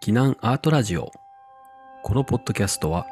[0.00, 1.10] 避難アートラジオ。
[2.04, 3.04] このポッドキャストは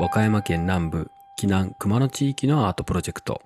[0.00, 3.42] 和歌山県南部避難熊野地域のアートプロジェクト。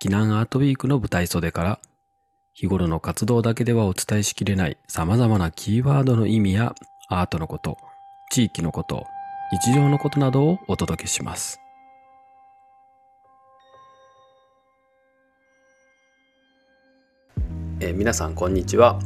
[0.00, 1.80] 避難アートウィークの舞台袖から
[2.52, 6.74] 日頃の活動だけではお伝えしきれない様々なキーワードの意味や
[7.08, 7.78] アートのこと
[8.30, 9.06] 地域のこと
[9.50, 11.60] 日常のことなどをお届けします。
[17.80, 19.00] えー皆さんこんにちは。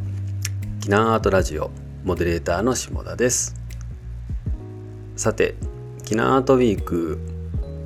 [0.80, 1.70] 避難アートラジオ。
[2.04, 3.54] モデレーターの下田です
[5.14, 5.54] さて
[6.04, 7.20] 避難アートウィーク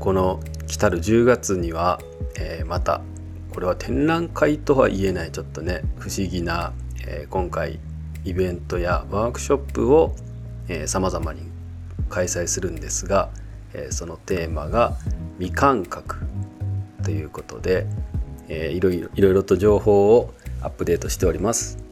[0.01, 2.01] この来たる10月には、
[2.39, 3.03] えーまた
[3.53, 6.73] これは展覧会とは言えないちょっとね不思議な、
[7.07, 7.79] えー今回
[8.25, 10.17] イベントやワークショップを
[10.87, 11.43] さまざまに
[12.09, 13.29] 開催するんですが、
[13.75, 14.97] えーそのテーマが
[15.39, 16.17] 未感覚
[17.05, 17.87] ということで、
[18.49, 21.86] えーいろいろいろいろと情報をアップデートしております。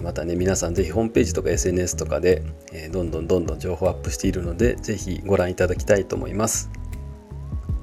[0.00, 6.70] またね皆さんぜひホームページとか SNS とかで、えどんどんどんどん情報アップしているのでぜひご覧いただきたいと思います。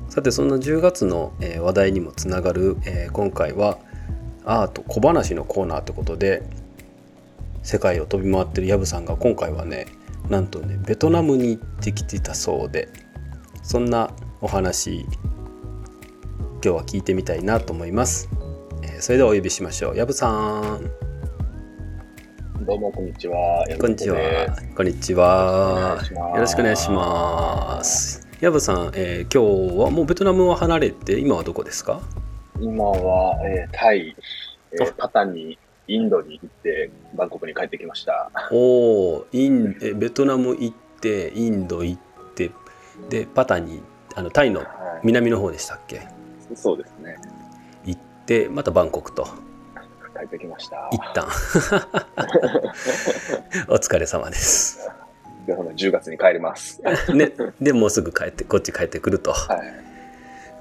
[0.09, 3.77] さてそんな10月の、え話題にもつながる、え今回は
[4.45, 6.43] アート小話のコーナーということで
[7.63, 9.87] 世界を飛び回ってるヤブさんが今回はね
[10.29, 12.87] なんとねベトナムに行ってきてたそうで
[13.61, 15.05] そんなお話
[16.63, 18.29] 今日は聞いてみたいなと思います、
[18.99, 19.97] それではお呼びしましょう。
[19.97, 20.29] ヤブさ
[20.61, 21.06] ん。
[22.67, 23.65] どうもこんにちは。
[23.79, 24.45] こんにちは。
[24.75, 32.01] こんにちはよよろしくお願いしますヤブさん、えー今日はもうベトナムを離れて今はどこですか？
[32.59, 34.13] 今は、えータイ、
[34.73, 38.29] えーパタンに、インドに行って、バンコクに帰ってきました。
[38.51, 38.57] お
[39.19, 42.01] おインえベトナム行ってインド行っ
[42.35, 42.51] て
[43.07, 43.81] でパタに
[44.13, 45.95] あのタイのは南の方でしたっけ？
[45.95, 45.99] い、
[46.53, 47.15] そうですね。
[47.85, 49.25] 行ってまたバンコクと
[50.17, 50.89] 帰ってきました。
[50.91, 51.27] 一旦
[53.69, 54.89] お疲れ様です。
[55.45, 56.81] で、ほな10月に帰ります。
[57.13, 57.31] ね、
[57.61, 59.55] でもうすぐ帰ってこっち帰ってくると、は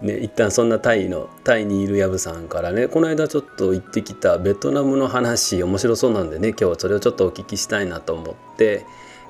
[0.03, 0.06] い。
[0.06, 8.84] ね、一旦そんなタイのタイにいるヤブさんからねこの間ちょっと行ってきたベトナムの話面白そうなんでね今日はそれをちょっとお聞きしたいなと思って、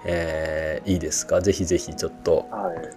[0.04, 1.40] えーいいですか？
[1.40, 2.90] ぜひぜひちょっとはい。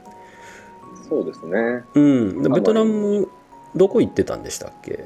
[1.07, 1.83] そうですね。
[1.93, 3.29] うんベトナム
[3.75, 5.05] どこ行ってたんでしたっけ？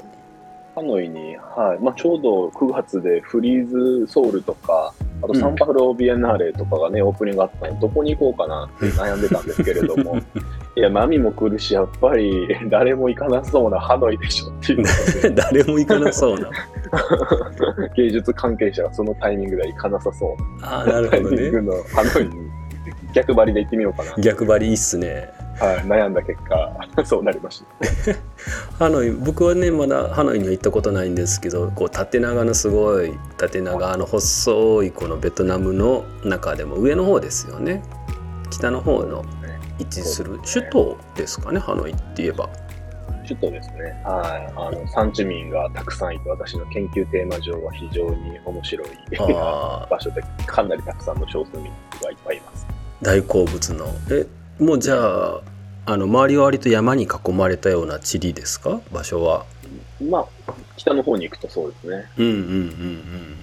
[0.74, 1.82] ハノイに、はい。
[1.82, 4.92] まあ、ちょうど9月でフリーズソウルとか、
[5.22, 5.40] あとうん。
[5.40, 10.18] サンパウロビエンナーレとかがね、オープニングあったので、どこに行こうかなって悩んでたんですけれども、
[10.76, 14.84] いや、マミも来るし、やっぱり誰も行かなそうなハノイでしょっていう。
[15.34, 16.50] 誰も行かなそうな。
[17.94, 20.60] 芸術関係者がそのタイミングでは行かなさそう。
[20.60, 21.42] なああなるタイほどね。
[21.42, 22.64] ミングのハノイに。
[23.14, 25.30] 逆張りで行ってみようかな、逆張りいいっすね
[25.64, 26.72] はい、悩んだ結果、
[27.04, 28.14] そうなりました。
[28.78, 37.82] ハノイ僕はねまだハノイには行ったことないんですけどこう縦長のすごい縦長の細いこのベトナムの中でも上の方ですよね
[38.50, 39.24] 北の方の
[39.78, 42.48] 位置する首都ですかねハノイって言えば
[43.26, 43.84] 首都ですね。
[44.04, 44.52] はい。
[44.54, 52.66] あの、産地民がたくさんいて、私の研究テーマ上は非常に面白い 場所で、かなりたくさんの少数民族がいっぱいいます。
[53.00, 54.26] 大好物のえ
[54.58, 55.40] もうじゃあ
[55.86, 58.80] あの周りは割と山に囲まれたような地理ですか？
[58.92, 59.44] 場所は。
[60.02, 62.10] まあ、北の方に行くとそうですね。
[62.16, 63.36] うんうんうんうん。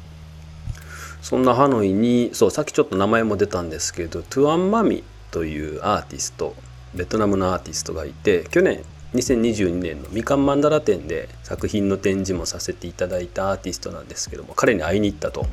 [1.22, 6.56] そんなハノイにそうさっきちょっと名前も出たんですけどトゥアン・マミというアーティスト
[6.96, 15.46] ベトナムのアーティストがいて去年2022年のみかんマンダラ展で作品の展示もさせていただいたアーティストなんですけども彼に会いに行ったと。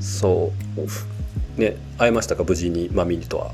[0.00, 0.52] そ
[1.56, 1.60] う。
[1.60, 2.44] ね会えましたか？
[2.44, 3.52] 無事にマミにとは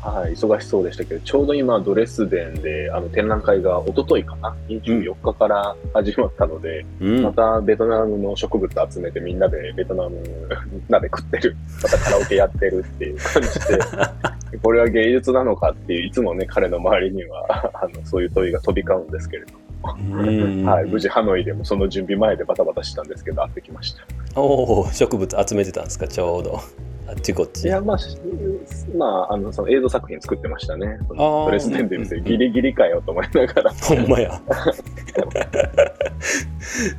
[0.00, 7.22] はい、忙しそうでしたけど、ちょうど今、ドレスデンであの展覧会が一昨日かな、24日から始まったので、うん。
[7.22, 10.16] またベトナムの植物集めてみんなでベトナム
[10.88, 13.48] 鍋食ってる、またカラオケやってるっていう感じ
[14.52, 19.52] で、 これは芸術なのかっていう、いつもね、彼の周りには あのそういう問いが飛び交うんですけれど
[19.84, 20.64] うん。
[20.64, 24.40] も、はい、無事ハノイでもその準備前でバタバタしたんですけど、会ってきました。
[24.40, 26.06] おお植物集めてたんですか？
[26.06, 26.60] ちょうど
[27.08, 28.18] あっちこっちいや、まあ、し
[28.94, 30.98] まあ、あの、その映像作品作ってましたね。
[31.08, 33.72] そのあードレスデンで見せうんギリギリかよと思いながら。
[33.72, 34.38] ほんまや。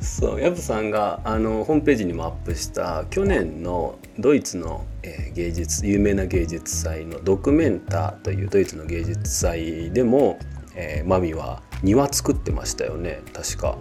[0.00, 10.40] そう、ヤブさんがあのホームページにもアップした去年のドイツの、えー芸術有名な芸術祭のドクメンタというドイツの芸術祭でも、
[10.74, 13.78] えーマミは庭作ってましたよね確か。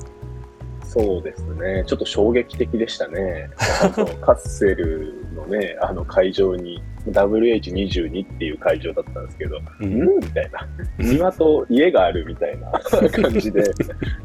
[0.89, 1.83] そうですね。
[1.85, 3.51] ちょっと衝撃的でしたね。
[4.25, 10.67] カッセルのね、あの会場に WH22 っていう会場だったんですけど、ううんんみたいな。
[10.97, 12.71] 庭と家があるみたいな
[13.21, 13.63] 感じで、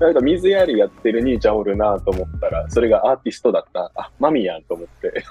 [0.00, 3.92] なんか水やりやってる兄ちゃんおるなと思ったら、それがアーティストだった。
[3.94, 5.22] あ、マミやんと思って。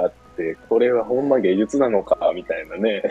[0.00, 3.02] あ って、これはほんま芸術なのか、みたいなね、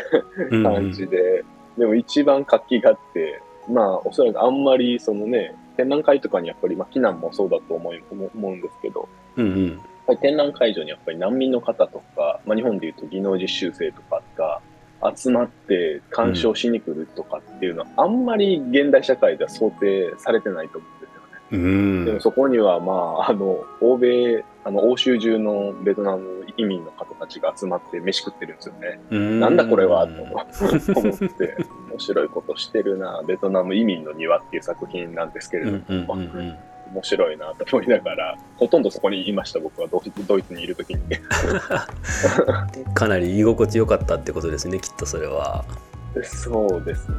[0.49, 1.43] うん感じで、
[1.77, 3.39] でも一番活気があって、
[3.69, 14.61] まあ、おそらくあんまり、そのね、展覧会とかにやっぱり、まあ、避難もそうだと思い思思うんですけど、うんうんやっぱり展覧会場にやっぱり難民の方とか、まあ、日本でいうと技能実習生とかが
[15.15, 21.35] 集まって鑑賞しに来るとかっていうのは、あんまり現代社会では想定されてないと思うんですよね。
[21.51, 28.99] うんでもそこには、まあ、あの、欧米、あの、欧州中のベトナム移民の方たちが集まって飯食ってるんですよね。
[29.09, 31.57] うんなんだこれはと思って、
[31.95, 36.57] 面白いことしてるな、ベトナム移民の庭っていう作品なんですけれうども、んうんうんうん。
[36.93, 39.87] 面白いなと思いながら、ほとんどそこにいました、僕は。
[39.87, 41.01] ドイツドイツにいるときに。
[42.93, 45.65] かなり居心地良かったってことですねきっとそれは
[46.23, 47.17] そうですね。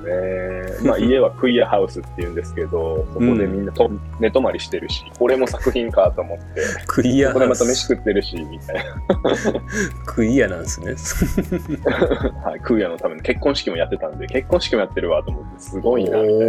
[0.88, 3.90] まあ家はクイアハウスっていうんですけど、そこでみんなと、
[4.20, 6.44] 寝泊まりしてるし、これも作品かと思って、
[6.86, 8.82] クイアそこでまた飯食ってるし、みたいな。
[10.06, 10.94] クイアなんですね
[12.44, 16.48] はい、クイアのための結婚式もやってたんで、結婚式もやってるわと思って、すごいな、みたい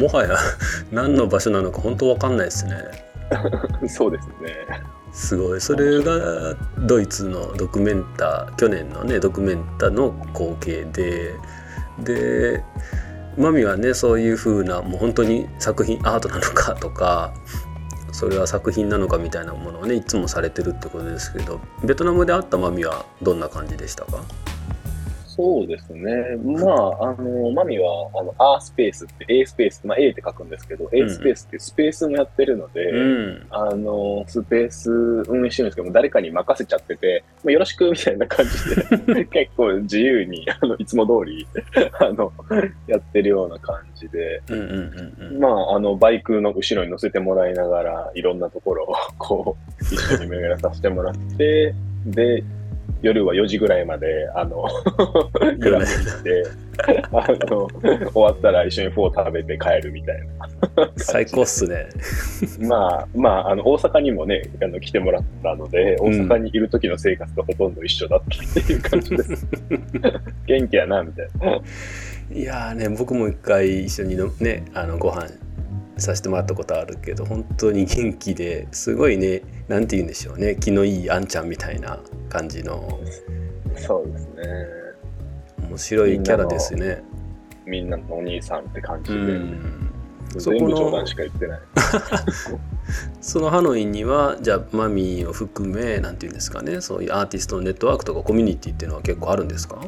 [0.00, 0.02] な。
[0.02, 0.36] もはや
[0.90, 2.74] 何の場所なのか本当わかんないですね
[3.88, 4.54] そうですね。
[5.12, 5.60] すごい。
[5.60, 11.34] それがドイツのドキュメンタ去年のねドキュメンタの光景で
[11.98, 12.64] で
[13.36, 17.32] マミはねそういう風なもう本当に作品アートなのか とか
[18.12, 24.22] それは作品なのかみたいなものをねいつもされてるってことですけどベトナムで会ったマミはどんな感じでしたか？
[25.34, 26.36] そうですね。
[26.44, 33.46] まあ、あの、マミは、あの、A スペースって、A スペース、まあ、A って書くんですけど、A スペースってスペースもやってるので、うん。
[33.48, 41.46] あの、スペース運営してるんですけども、誰かに任せちゃってて、まあ、よろしくみたいな感じで、 結構自由に、あの、いつも通り、
[41.98, 42.30] あの、
[42.86, 45.40] やってるような感じで、うんうんうんうん。
[45.40, 51.74] まあ、あの、バイクの後ろに乗せてもらいながら、いろんなところを、こう、一緒に巡らさせてもらって、
[52.04, 52.44] で、
[53.02, 54.64] 夜は4時ぐらいまで、あの、
[55.60, 56.44] クラブに行って、
[57.12, 57.68] あの、
[58.12, 60.20] 終わったら一緒にフォー食べて帰るみたい
[60.76, 60.90] な。
[60.96, 61.88] 最高っすね
[62.60, 68.20] まあ、まあ、あの、大阪にもね、あの、来てもらったので、大阪にいる時の生活とほとんど一緒だっ
[68.54, 69.46] たっていう感じです。
[70.46, 71.60] 元気やな、みたいな。
[72.34, 75.28] いやーね僕も一回一緒にのねあのご飯
[75.98, 81.98] させてもらったことあるけど本当に元気ですごいねなんて言うんでしょうね気のいいあんちゃんみたいな
[82.28, 82.98] 感じの
[83.76, 84.42] そうですね。
[85.68, 87.02] 面白いキャラですね。
[87.64, 89.90] みんなのお兄さんって感じうで、ん
[90.38, 91.60] そこの全部冗談しか言ってない。
[93.20, 99.80] そのハノイにはじゃあマミーを含めなんて言うんですかねそういうアーティストのネットワークとかコミュニティっていうのは結構あるんですか？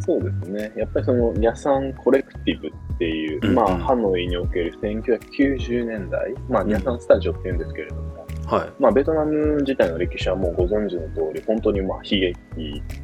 [0.00, 0.72] そうですね。
[0.76, 8.72] やっぱりその、ニャサンコレクティブっていう、まあ、ハノイにおける1990年代、まあ、ニャサンスタジオっていうんですけれども、はい。
[8.78, 12.34] まあ、ベトナム自体の歴史はもうご存知の通り、本当にまあ悲劇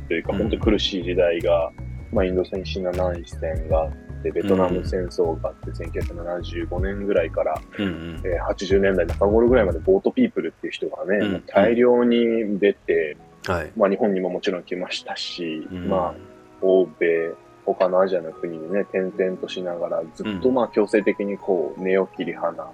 [0.08, 0.38] というか、うん。
[0.38, 1.70] 本当に苦しい時代が、
[2.12, 8.22] まあ、インド戦、シナ内戦があって、ベトナム戦争があって、1975年ぐらいから、うんうん。
[8.24, 13.16] えー80年代中頃ぐらいまでボートピープルっていう人がね、うんもう大量に出て、
[13.46, 13.72] はい。
[13.76, 15.88] まあ、日本にももちろん来ましたし、うん。
[15.88, 17.32] まあ、欧米、
[17.64, 22.70] 他のアジアの国にね、転々としながら、ずっとまあ強制的にこう、根を切り離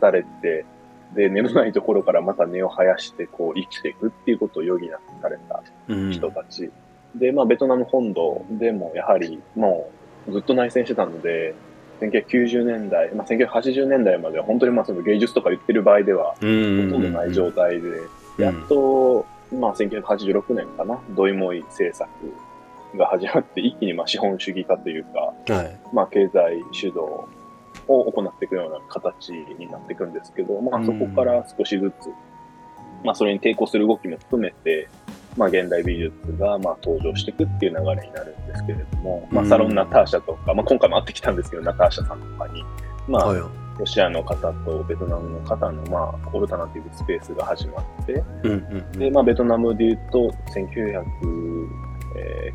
[0.00, 0.64] されて、
[1.14, 6.10] で、根のないところからまた根を生やして、こう、生きていくっていうことを余儀なくされたうん。
[6.12, 6.70] 人たち。
[7.14, 9.90] で、まあ、ベトナム本土でも、やはり、も
[10.28, 11.54] う、ずっと内戦してたので、
[12.00, 16.90] 1990年代、まあ、1980年代までは本当にまあその芸術とか言ってる場合では、うん。
[16.90, 18.44] ほとんどない状態で、うん。
[18.44, 22.08] やっと、まあ、1986年かな、ドイモイ政策
[22.96, 25.80] が始まって、一気にまあ資本主義化というか、はい。
[25.92, 26.98] まあ、経済主導
[27.88, 32.08] を行っていくような形になっていくんですけど、まあ、うんそこから少しずつ、
[33.04, 34.88] まあ、それに抵抗する動きも含めて、
[35.36, 42.64] まあ、現代美術がまあ登場していくっていう流れになるんですけれども、まあ、うんサロンナターシャとか、まあ、今回も会ってきたんですけど、ナターシャさんとかに、
[43.06, 43.68] まあ、はい。
[43.78, 48.54] ロシアの方とベトナムの方の、まあ、オルタナティブスペースが始まって、うんう
[48.96, 50.34] んで、まあ、ベトナムで言うと、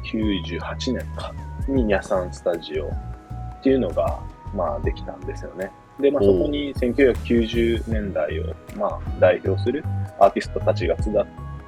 [0.03, 1.33] 1998年か、
[1.67, 4.19] にニャサンスタジオっていうのが、
[4.53, 5.71] まあ、できたんですよね。
[5.99, 9.83] で、まあ、そこに1990年代を、まあ、代表する
[10.19, 11.11] アーティストたちが集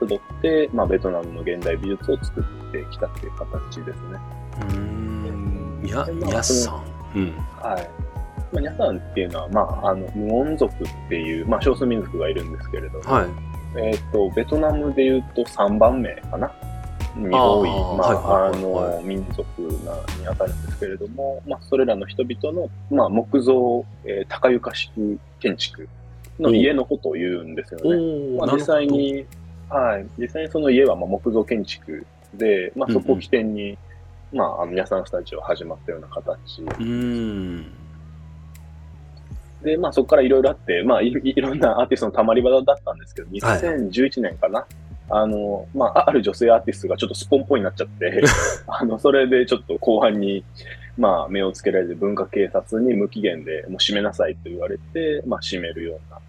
[0.07, 4.19] 集って、まあ、ベトナムの現代美術を作ってきたっていう形ですね。
[4.61, 5.81] うん。
[5.83, 5.87] うーん。
[5.87, 6.83] や、でまあやさん。
[7.15, 7.31] うん。
[7.61, 7.89] はい。
[8.51, 16.51] まあ、ニャさんっていうのは、まあ、あの、無音族っていう、まあ、少数民族がいるんですけれども、はいえっ、と、ベトナムで言うと3番目かな。
[17.15, 24.91] に多い、まあ、はいあの、民族なに当たるんですけれども、まあ、それらの人々の、まあ、木造、えー高床式
[25.39, 25.87] 建築
[26.39, 27.97] の家のことを言うんですよおね。
[27.97, 29.25] ーまあ、実際に、
[29.69, 33.77] はい、実際にその家はまあ木造建築で、まあ、そこを起点に、
[34.33, 36.61] まあ、あの、皆さんスタジオ始まったような形。
[36.61, 37.71] うーん。
[39.63, 44.65] で、まあ、そこからいろいろあって、まあい、 いろんなアーティストのたまり場だったんですけど、はい2011年かな、
[45.09, 48.23] あの、まあ、ある女性アーティストがちょっとスポンポンになっちゃって、
[48.67, 50.43] あの、それでちょっと後半に、
[50.97, 56.19] まあ、目をつけられて文化警察に無期限でもう閉めなさいと言われて、まあ、閉めるような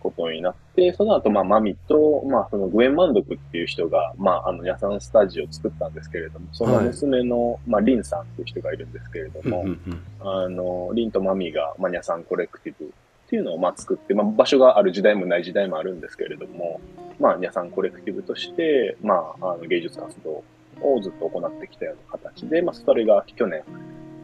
[0.00, 12.92] ことになって、その後、まあ、マミと、まあ、そのグエン・マンドクっていう人が、まあ、あの、ヤサンスタジオを作ったんですけれども、その娘の、まあ、リンさんっていう人がいるんですけれども、うんうんうんあの、リンとマミがマニャさんコレクティブ
[13.30, 16.80] っていうのをまあ作って、まあ、場所がある時代もない時代もあるんですけれども、
[17.20, 20.42] まあ、ニャさんコレクティブとして、まあ、あの芸術活動
[20.80, 23.62] をずっと行ってきたような形で、まあ、それが去年、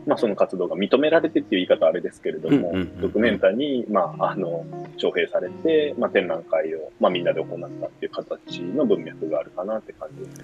[0.09, 10.43] まあ、その活動が認められてっていう言い方はあれですけれども、うんうんうんドキュメンタに、まあ、あの、徴兵されて、まあ、展覧会を、まあ、みんなで行ったっていう形の文脈があるかなって感じです。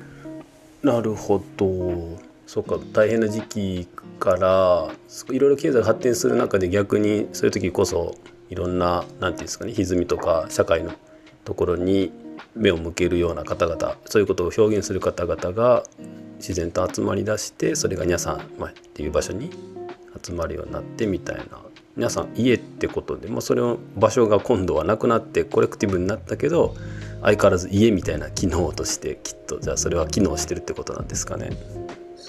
[0.84, 3.88] なるほどそうか大変な時期
[4.18, 4.90] から
[5.30, 8.14] いろいろ経済が発展する中で逆にそういう時こそ
[8.52, 10.92] いろんななんていうんですかね歪みとか社会の
[11.46, 12.12] ところに
[12.54, 15.84] 目を向けるような方々そういうことを表現する方々が
[16.36, 19.50] 自然と集まりだしてそれが皆さん、まあ、っていう場所に
[20.22, 21.62] 集まるようになってみたいな
[21.96, 26.76] 皆さん家ってことで、まあ、それを場所が今度はなくなってコレクティブになったけど
[27.22, 31.50] 相変わらず家みたいな機能としてきっとじゃあそれは機能してるってことなんですかね。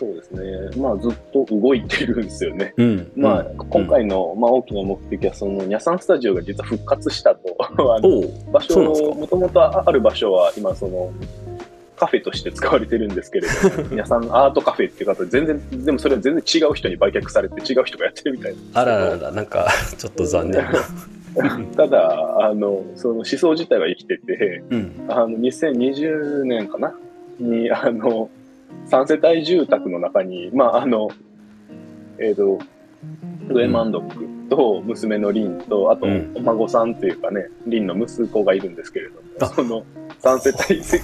[0.04, 0.82] そうですね。
[0.82, 2.74] まあ、ずっと動いてるんですよね。
[2.78, 7.56] うん、まあ、うん今回の、まあ、大きな目的は、その、ニャサンスタジオが実は復活したと。
[7.60, 8.82] あの場所、
[9.16, 11.12] もともとある場所は、今、その、
[11.96, 18.82] カフェとして使われてるんですけれども、皆さんアートカフェっていう方で全然、でもそれは全然違う人に売却されて違う人がやってるみたいな。
[18.82, 19.68] あらららなんか
[19.98, 20.72] ちょっと残念な。
[21.78, 26.94] ただ、あの、その思想自体は生きてて、うん、あの、2020年かな？
[27.40, 28.30] に、あの、
[28.88, 31.10] 3世帯住宅の中に、まあ、あの、
[32.20, 32.60] えっ、と、
[33.50, 36.32] グエマンドックと娘のリンと、あと、うん。
[36.36, 39.46] お孫さんというかね、リンの息子がいるんですけれどあ。
[39.48, 39.86] も、その
[40.22, 41.04] 3世帯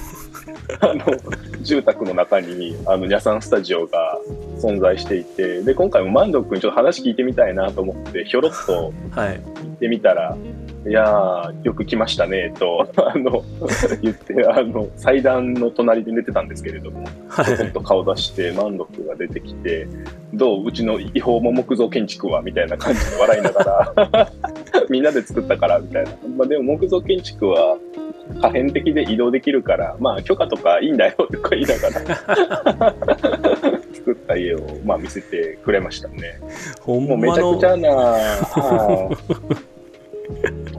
[0.82, 4.20] あの、住宅の中に、あの、ニャサンスタジオが
[4.58, 9.36] 存在していて、で、今回もマンドックにちょっと話聞いてみたいなと思って、ひょろっとはい。
[9.36, 13.44] 行ってみたら、いやー、よく来ましたね、と、 あの、
[14.02, 17.72] 言って、あの、祭壇の隣で寝てたんですけれども、はい。
[17.74, 19.88] と顔出して、満足が出てきて、
[20.34, 24.32] どううちの違法も木造建築はみたいな感じで笑いながら、
[24.90, 26.12] みんなで作ったから、みたいな。
[26.38, 27.78] まあでも木造建築は
[28.42, 32.96] 可変的で移動できるから、まあ許可とかいいんだよ、とか言いながら、
[33.94, 36.40] 作った家を、まあ見せてくれましたね。
[36.80, 39.10] ほんもうめまのちゃくちゃな、は
[39.66, 39.80] い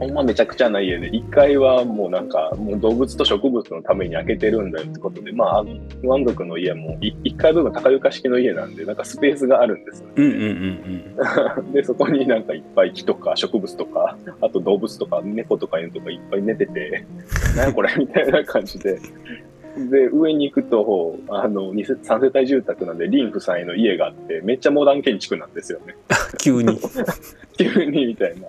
[0.01, 5.63] ほんまめちゃくちゃな家で、1階はもうなんか、もう動物と植物のために開けてるんだよってことで、まあ、
[6.03, 10.13] 満足の家も1階部分高床式の家なんで、なんかスペースがあるんですよね。
[10.15, 11.15] うんうんうん
[11.61, 11.71] うん。
[11.73, 17.05] で、そこになんかいっぱい木とか植物とか、あと動物とか猫とか犬とかいっぱい寝てて、
[17.55, 18.97] なんやこれみたいな感じで。
[19.77, 25.95] で、上に行くと、あの、2世3世帯住宅なんで、リン夫妻の家があって、めっちゃモダン建築なんですよね。
[26.41, 26.79] 急に。
[27.55, 28.47] 急にみたいな。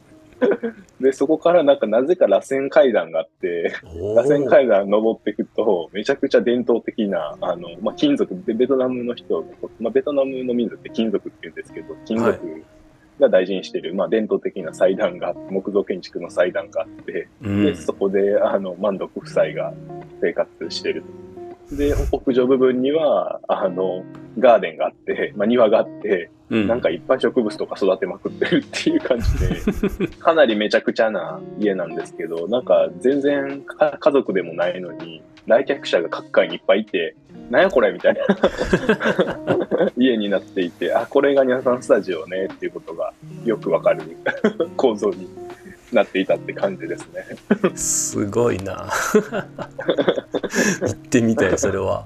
[1.00, 9.44] で、そこからなんかなぜか螺旋階段があって、お螺旋ー階段登っていくと、めちゃくちゃ伝統的な、あの、まあ、金属で、ベトナムの人、
[9.80, 12.62] まあ、ベトナムの民族って金属って言うんですけど、金属
[13.20, 17.64] が大事にしてる、まあ、伝統的な祭壇が木造建築の祭壇があって、うん。
[17.64, 19.72] で、そこで、あの、満足夫妻が
[20.20, 21.04] 生活してる。
[21.70, 24.04] で、屋上部分には、あの、
[24.38, 29.38] ガーデンがあって、まあ、庭があって、うんなんかいっぱい植物とか育てまくってるっていう感じ
[29.98, 37.16] で、 かなりめちゃくちゃな家なんですけど、なんか全然か家族でもないのに、来客者が各階にいっぱいいて、
[37.50, 38.20] なんやこれみたいな
[39.96, 43.14] 家になっていて、あ、これがニャさんスタジオねっていうことが
[43.46, 44.02] よくわかる
[44.76, 45.26] 構造に
[45.90, 47.24] なっていたって感じですね。
[47.74, 48.90] すごいな。
[50.82, 52.04] 行ってみたい、それは。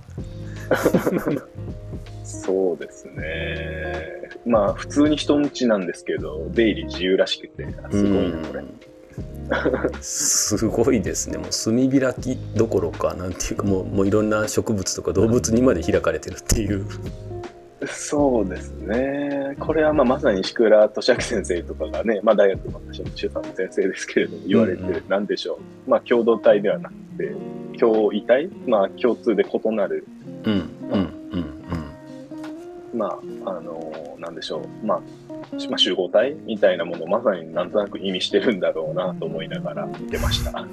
[2.26, 4.28] そうですね。
[4.44, 8.64] まあ普通に人ん家なんですけど、出入り自由らしくて、あすごいな、これ。
[10.02, 16.84] すごいですねもう炭開きどころかなんていうかもうもういろんな植物とか動物にまで開かれてるっていう
[17.86, 19.36] そうですね。
[19.48, 19.56] ね。
[19.58, 25.90] これはまあまさに石倉俊明先生とかがね、まあ大学の私の主査の先生ですけれども、言われてる、なんでしょう。
[25.90, 27.34] まあ共同体ではなくて、
[27.78, 28.48] 共異体？
[28.66, 30.06] まあ共通で異なる、
[30.44, 31.25] うんうんうん
[32.96, 33.06] ま
[33.44, 34.86] あ、あのなんでしょう。
[34.86, 35.00] まあ、
[35.68, 40.66] まあ、集合体みたいなものをまさになんとなく意味してるんだろうなと思いながら見てました。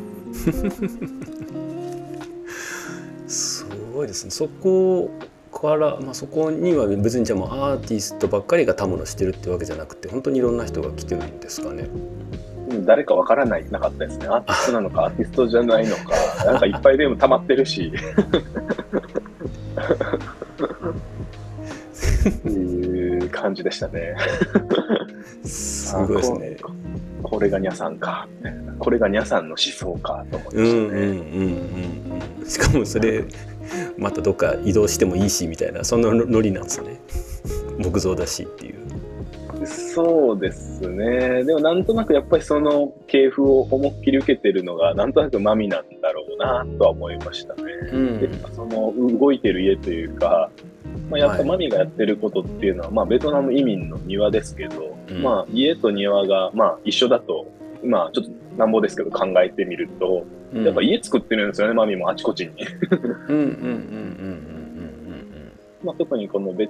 [3.28, 5.10] すごいですねそこ
[5.52, 11.84] から、まあ、そこには別にじゃあもうアーティストばっかりがたむろしてるってわけじゃなくて本当にいろんな人が来てるんですかね。
[11.84, 14.28] うん誰かわからないなかったですね。
[14.28, 16.16] アーティストなのか、アーティストじゃないのか、
[16.46, 17.94] なんかいっぱいでも溜まってるし。
[23.44, 24.16] 感じでしたね。
[25.44, 26.58] すごいですね。
[26.62, 26.72] あこ
[27.24, 28.28] これがニャさんか。
[28.80, 32.30] これがニャさんの思想かと思いましたうんうんうんうんね。
[32.40, 32.50] うん。
[32.50, 33.26] しかもそれ
[33.98, 37.02] またどっか移動してもいいしみたいなそんなノリなんですね。
[37.80, 38.76] 木造だしっていう。
[39.66, 41.44] そうですね。
[41.44, 47.62] でもなんとなくやっぱりその系譜を思いっきり受けてるのがなんとなくマミなんだろうなとは思いましたね。
[47.92, 50.50] うんでその動いてる家というか、
[51.14, 57.52] まあ、やっぱマミがやってることっていうのは、まあ、ベトナム移民の庭ですけど、うんまあ、家と庭が、まあ、一緒だと、
[57.84, 62.54] まあ、ちょっとなんぼですけど考えてみると、やっぱ家作ってるんですよね、マミもあちこちに。
[62.92, 63.54] うんうんうんうんうん
[65.84, 66.70] まあ、特にこのベ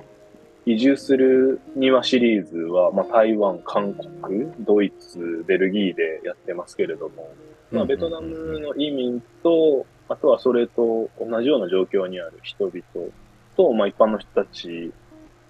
[0.66, 7.30] 移住する庭シリーズは、まあ、台湾、韓国、ドイツ、ベルギーでやってますけれども、
[7.72, 7.78] うん。
[7.78, 13.12] まあ、ベトナムの移民と、あとはそれと同じような状況にある人々
[13.56, 14.92] と、まあ、一般の人たち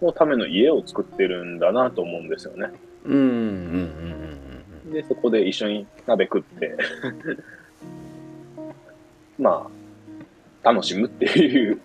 [0.01, 2.71] のための家を作ってるんだなと思うんですよね。
[3.05, 3.27] うんうんうん
[4.85, 6.77] うんで、そこで一緒に鍋食って、
[9.39, 9.69] ま
[10.63, 11.79] あ、楽しむっていう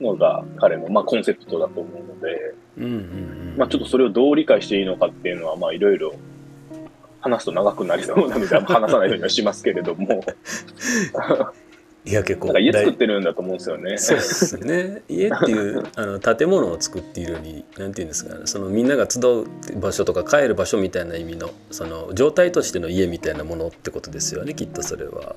[0.00, 3.00] のが彼の、まあ、コンセプトだと思うので、うんうんうんう
[3.54, 3.54] ん。
[3.56, 6.14] まあ、ちょっとそれをどう理解していいのかっていうのは、まあ、いろいろ
[7.20, 10.24] 話すと長くなりそうなので、話さないようにはしますけれども、
[12.06, 13.98] いや結構家作っ大てるんだと思うんですよね。
[13.98, 19.44] そうですね家っていう あの建物を作っているよりなんていうんですかねそのみんなが集う
[19.80, 25.34] 場所とか帰る場所みたいな意味のその状態としての家みたいなものってことですよねきっとそれは。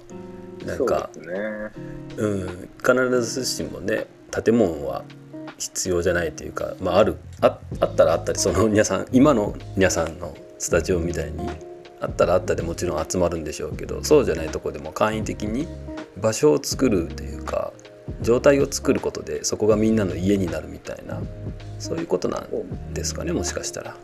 [0.65, 1.71] なんかそうね。
[2.17, 5.03] うん、必ずしもね建物は
[5.57, 11.49] 必要じゃないというか、まあ、あるああったらあったりその皆さん今の皆さんのスタジオみたいに
[12.01, 15.67] あったらあったでもちろん集まるんでしょうけどそうじゃないとこでも簡易的に
[16.17, 17.73] 場所を作るというか
[18.21, 21.21] 状態を作ることでそこがみんなの家になるみたいな
[21.79, 23.95] そういうことなんですかねもしかしたら。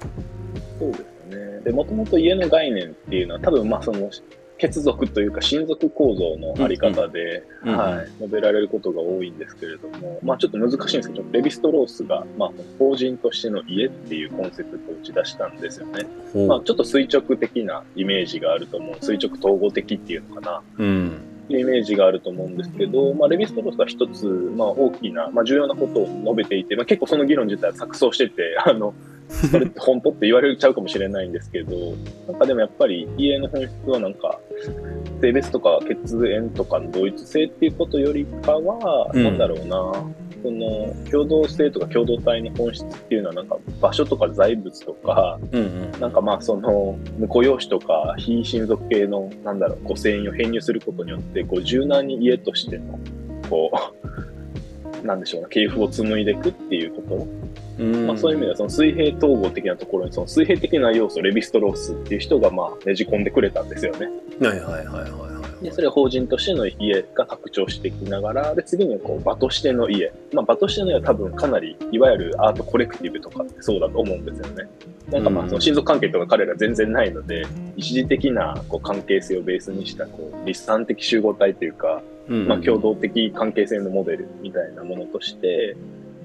[0.80, 1.62] そうですね。
[1.64, 4.10] で、もともと家の概念っていうのは、多分まあその、
[4.58, 16.06] 血族というか親族構造のあり方で、うんうんはい、述べられることが多いんですけれども、まあちょっと難しいんですけど、レヴィストロースが、まあ、法人としての家っていうコンセプトを打ち出したんですよね。
[16.34, 18.98] ほうまあちょっと垂直的なイメージがあると思う。
[19.02, 20.62] 垂直統合的っていうのかな。
[20.78, 28.96] うんイメージがあると思うんですけど、まあ、レヴィストロースは一つ、まあ、大きな、まあ、重要なことを述べていて、まあ、結構その議論自体は錯綜してて、あの、
[29.30, 31.76] それって本当って言われちゃうかもしれないんですけど、
[32.28, 34.40] なんかでもやっぱり家の本質はなんか、
[35.22, 39.24] 性別とか血縁とかの同一性っていうことよりかは、うん。
[39.24, 39.94] なんだろうな、
[40.44, 46.00] その共同性とか共同体の本質っていうのはなんか場所とか財物とか、うんうん。
[46.00, 53.00] なんかまあその婿養子とか非親族系のなんだろうこう遷移を編入することによってこう柔軟に家としての
[53.50, 53.72] こ
[55.04, 64.08] うなんでしょうな系譜を紡いでいくっていうこと、うんまあ、そういう意味ではその水平統合的なところにその水平的な要素レヴィストロースっていう人がまあねじ込んでくれたんですよね。
[64.40, 65.64] はいはいはいはいはい。
[65.64, 74.70] でそれは法人としての家が拡張していきながらで次にこう場としての家、まあ、場としての家は多分かなりいわゆるアートコレクティブとかってそうだと思うんですよね。
[75.10, 82.48] なんかまうんあその親族関係とか彼ら全然ないので一時的なこう関係性をベースにしたこう立産的集合体というか、うん。
[82.48, 85.76] まあ、共同的関係性のモデルみたいなものとして、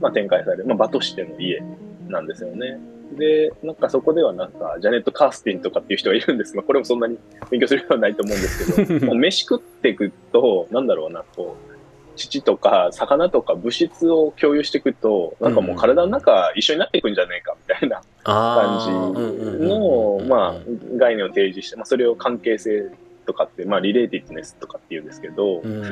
[0.01, 1.63] まあ、展開される、まあ、場としての家
[2.09, 2.79] なんですよね。
[3.13, 6.55] で、なんかそこではなんか、ジャネット・カースティンとかっていう人がいるんです。
[6.55, 7.19] が、これもそんなに
[7.51, 11.71] 勉強するようはないと思うんですけど、 もう飯食っていくと、なんだろうな、こう、
[12.17, 22.91] 乳とか魚とか物質を共有していくと、なんかもう体の中一緒になっていくんじゃねえかみたいなあ感じの、うんまあ、概念を提示して、まあ、それを関係性
[23.27, 25.83] とかって、まあ、リレーティッドネスとかって言うんですけど、うん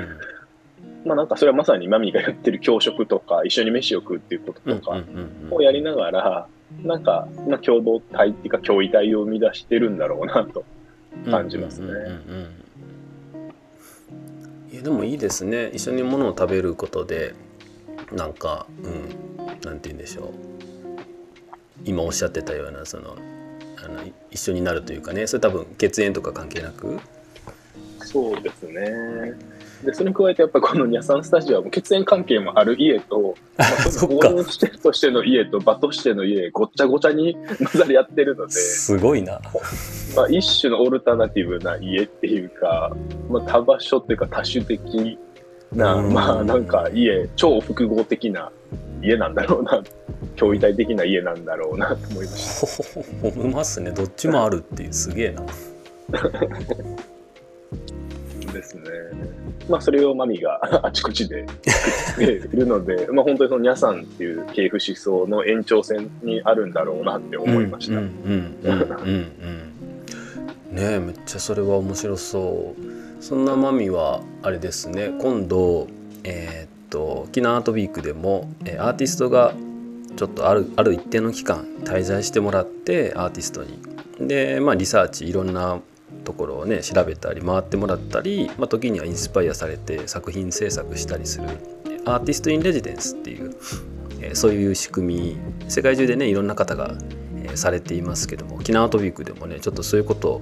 [1.04, 5.02] まあなんかそれはまさにマミがやってる教職とか、一緒に飯を食うっていうこととか
[5.50, 6.46] をやりながら、
[6.82, 10.64] なんか、まあ共同体っていうか共異体を生み出してるんだろうなと。
[11.30, 11.88] 感じますね。
[14.72, 15.70] いやでもいいですね。
[15.72, 17.34] 一緒にものを食べることで
[18.12, 20.32] なんかうんなんて言うんでしょ
[21.84, 23.16] 今おっしゃってたようなその
[23.82, 25.26] あの一緒になるというかね。
[25.26, 27.00] それ多分血縁とか関係なく。
[28.00, 29.34] そうですね。
[29.84, 34.30] で、それに加えて、やっぱこのニャサンスタジオは血縁関係もある家と、 まあ、そっか。
[34.30, 39.40] 応援してとしての家と場としての家、ごっちゃごちゃに混ざり合ってるので、すごいな。
[40.16, 42.94] まあ、一種のオルタナティブな家っていうか、
[43.28, 45.18] まあ、多場所っていうか多種的
[45.72, 46.12] な、うん。
[46.12, 48.50] まあなんか家、超複合的な
[49.02, 49.82] 家なんだろうな、
[50.36, 53.28] 驚異体的な家なんだろうなと思いました。
[53.28, 53.92] 思いますね。
[53.92, 55.42] どっちもあるっていうすげえな。
[58.52, 58.82] ですね。
[59.68, 68.00] まあそれをマミが あちこちで作っているので、 まあ本当にそのニャさんっていう系譜思想の延長線にあるんだろうなって思いました。
[68.00, 68.06] ね
[70.74, 73.22] えめっちゃそれは面白そう。
[73.22, 75.12] そんなマミはあれですね。
[75.20, 75.88] 今度
[76.24, 79.54] えーっと沖縄アートウィークでも、えーアーティストが
[80.16, 83.78] ちょっとあるある一定の期間滞在してもらってアーティストに。
[84.20, 85.80] でまあリサーチいろんな
[86.28, 91.48] ところをね調べたり回ってもらったり、まあ、時にはインスパイアされて作品制作したりする
[92.04, 93.54] アーティスト・イン・レジデンスっていう、
[94.20, 96.96] えーそういう仕組み世界中でねいろんな方が、
[97.36, 100.40] えーされていますけども沖縄トウィークでもねちょっとそういうことを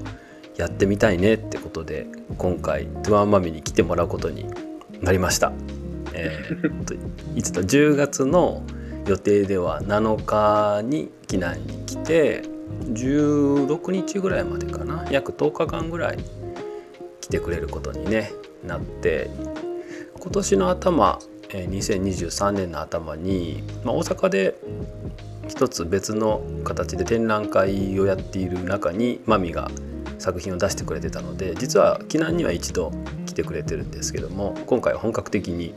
[0.56, 4.46] やってみたいねってことで今回トゥワンマミに来てもらうことに
[5.00, 5.52] なりました。
[6.14, 6.94] えーと
[7.36, 8.64] いつだ10月の
[9.06, 12.55] 予定では7日に避難に来て
[12.92, 15.06] 16日ぐらいまでかな。
[15.10, 16.18] 約10日間ぐらい
[17.20, 18.32] 来てくれることに、ね、
[18.64, 19.30] なって。
[20.18, 21.18] 今年の頭
[21.50, 24.56] 2023年の頭に、まあ、大阪で
[25.48, 29.70] 一つ別の形で展覧会をやっている中にマミが
[30.18, 32.92] 作品を出してくれてたので実は避難には一度
[33.26, 35.74] 来てくれてるんですけども今回は本格的に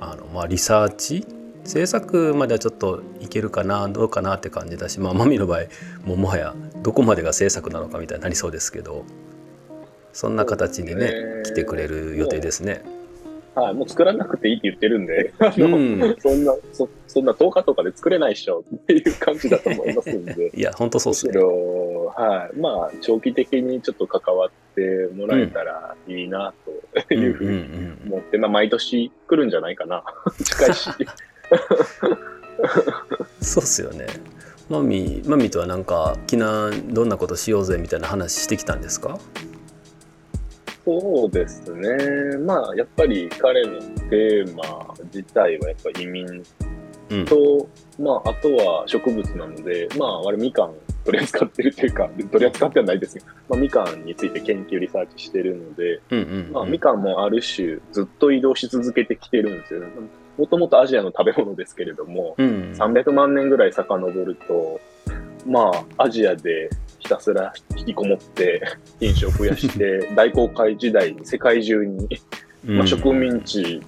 [0.00, 1.26] あの、まあ、リサーチ
[1.64, 5.60] 制作まではちょっといけるかなどうかなって感じだし、まあ、 マミの場合
[6.04, 9.04] もうもはやどこまでが制作なのかみたいになりそうですけど
[10.12, 12.82] そんな形でね来てくれる予定ですね。
[13.54, 20.50] はい、もう作らなくていいって言ってるんで、あうのん、そんなそ、そんな10日とかで作れないっしょっていう感じだと思いますんで。
[20.58, 21.34] いや本当そうですね。
[21.34, 26.52] ろ、はい、まあ、長期的にちょっっと関わってもらえたらいいな
[27.06, 30.02] というふうにん思って、まあ、毎年来るんじゃないかな。
[30.42, 30.90] 近いし。
[33.40, 34.06] そうっすよね。
[34.70, 39.18] マミマミとはなんか避難どんなことしようぜみたいな話してきたんですか？
[40.84, 42.36] そうですね。
[42.38, 46.26] まあ、やっぱり彼のテーマ自体はやっぱ移民
[47.10, 50.72] うんと、まあ、あとは植物なので、まあ、あれみかん
[51.04, 59.82] 取り扱ってるっていうか、取り扱ってはないですけど、まあ、みかんについて研究リサーチしてるので、うんうんうんまあ、みかんもある種ずっと移動し続けてきてるんですよ。
[60.36, 64.80] もともとアジアの食べ物ですけれども、うん300万年ぐらい遡ると、
[65.46, 68.62] まあ、アジアでひたすら引きこもって
[68.98, 72.08] 品種を増やして、 大航海時代に世界中に、
[72.66, 73.80] うんまあ、植民地、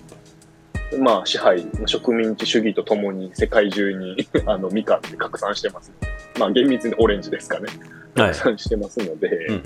[0.99, 5.93] まあ、支配、植民地主義とともに世界中に あのみかんで拡散してます。
[6.39, 7.67] まあ、厳密にオレンジですかね。
[7.67, 9.63] はい拡散してますので、うんうん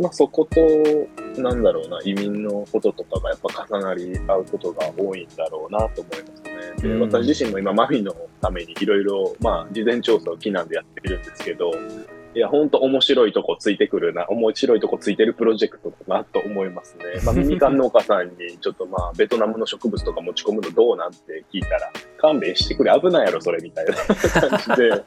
[0.00, 0.60] まあ、そこと、
[1.40, 6.88] なんだろうな、移民のこととかがやっぱ重なり合うことが多いんだろうなと思いますね。
[6.88, 11.72] で、うん私自身も今、マミのためにいろいろ、まあ、事前調査を避難でやってるんですけど、
[12.34, 17.04] いや、ほんと面白いとこついてくるな、面白いとこついてるプロジェクトだなと思いますね。
[17.24, 25.02] まあ、 みかん農家さんに、ちょっとまあ、ベトナムの植物とか持ち込むのどうなんて聞いたら、勘弁してくれ、危ないやろ、それ、みたいな感じで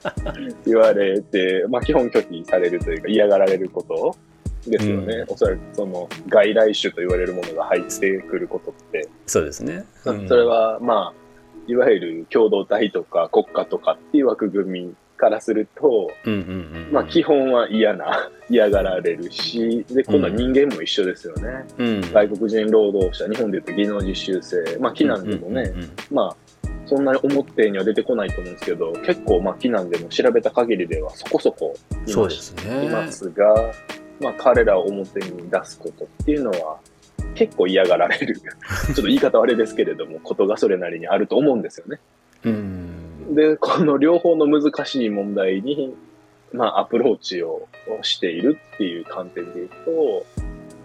[0.65, 4.15] 言われて、まあ、基本拒否されるというか、嫌がられること
[4.67, 5.25] ですよね。
[5.27, 9.85] おそらく、その、外来種と言われるものが入ってくることって、そうですね。
[10.05, 11.21] うんそれは、まあ、
[11.67, 16.43] いわゆる共同体とか国家とかっていう枠組みからすると、うんうんう
[16.89, 21.65] んまあ、基本は嫌な、 嫌がられるし、で、今度は人間も一緒ですよね。
[21.77, 26.35] うん外国人労働者、日本で言うと技能実習生、まあ、避難でもね、うんうんうんまあ、
[26.85, 31.73] そんなに表には出てこないと思うんですけど、結構、まあ、避難でも調べた限りではそこそこ
[32.05, 32.85] いそうますね。
[32.85, 33.71] いますが、
[34.21, 36.79] まあ、彼らを表に出すことっていうのは、
[37.35, 38.35] 結構嫌がられる。
[38.37, 38.43] ちょ
[38.91, 41.99] っと言い方はあれですけれども、ことがそれなりにあると思うんですよね。
[42.45, 45.95] うんで、この両方の難しい問題に、
[46.51, 47.67] まあ、アプローチを
[48.01, 50.25] しているっていう観点で言うと、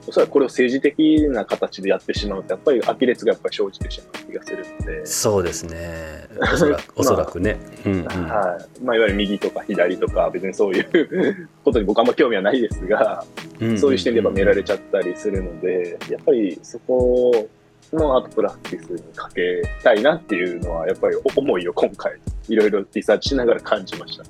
[0.08, 6.28] おそらくこれを政治的な形でやってしまうと、やっぱり呆劣がやっぱり生じてしまう気がするので、そうですね。
[6.40, 7.58] おそらく おそらくね。
[7.84, 8.84] うんうんはい。
[8.84, 13.24] まあ、いわゆる右とか左とか、別にそういう ことに僕あんま興味はないですが、
[13.60, 17.48] うんそういう視点でやっぱ見られちゃったりするので、やっぱりそこ
[17.92, 22.16] のアートプラクティスにかけたいなっていうのは、やっぱり思いを今回、
[22.48, 24.28] いろいろリサーチしながら感じましたね。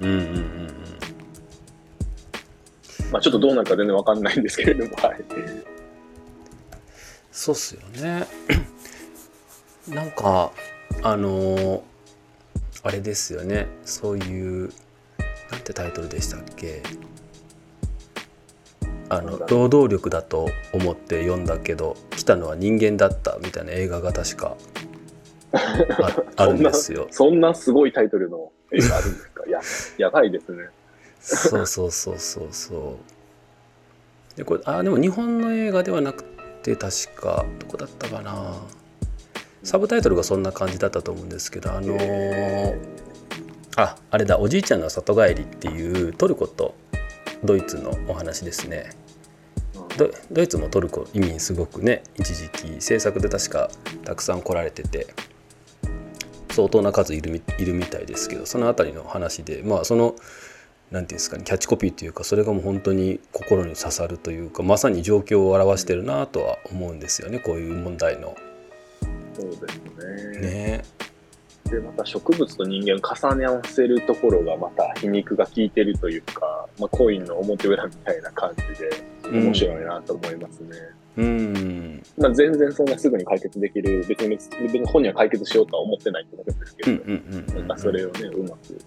[0.00, 0.61] うんうんうんうん
[3.12, 5.24] まあちょっとどうなるか全然わかんないんですけれども、はい。
[7.30, 8.26] そうっすよね
[9.88, 10.52] なんか
[11.02, 11.80] あのー
[12.84, 14.72] あれですよねそういう
[15.50, 16.82] なんてタイトルでしたっけ？
[19.08, 24.56] あの労働力だと思って読んだけど来たのは人間だったみたいな映画が確か
[25.52, 27.08] あ あるんですよ。
[27.10, 29.44] そんなすごいタイトルの映画あるんですか？
[29.48, 29.60] や、
[29.98, 30.64] やばいですね。
[31.22, 32.98] そうそうそうそうそ
[34.34, 34.36] う。
[34.36, 36.24] でこれあでも日本の映画ではなく
[36.62, 38.54] て確かどこだったかな
[39.62, 42.78] サブタイトルがそんな感じだったと思うんですけどあのー
[43.76, 46.74] ああれだ「おじいちゃんの里帰り」っていうトルコと
[47.44, 48.90] ドイツのお話ですね。
[49.98, 53.70] ドドイツもトルコ移民すごくね一時期制作で確か
[54.04, 55.08] たくさん来られてて
[56.50, 60.14] 相当な数いるいるみたいですけどその辺りの話でまあその
[60.92, 68.36] 何ていうんですかねキャッチコピーというかそれがもう本当に心に刺さるというかまさに状況を表してるなとは思うんですよねこういう問題の。
[69.34, 70.40] そうですね。
[70.40, 70.84] ね
[71.64, 78.90] で、また植物と人間を重ね合わせるところがまた皮肉が効いてるというか、まあ、コインの表裏みたいな感じで
[79.30, 80.76] 面白いなと思いますね。
[81.14, 88.78] うんまあ、全然そんなすぐに解決できる、別に別に本人は解決しようとは思ってないってことですけど、うんうんうんうんなんかそれをね、うまく、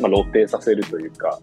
[0.00, 1.38] まあ、露呈させるというか、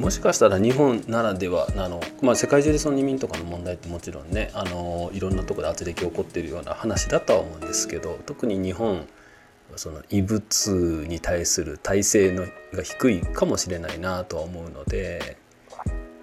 [0.00, 9.06] もしかしたら日本ならではあの、まあ、世界中でその移民とかの問題ってもちろんねあのいろんなところで圧力起こっているような話だとは思うんですけど特に日本
[9.76, 15.36] その異物に対する耐性のが低いかもしれないなとは思うので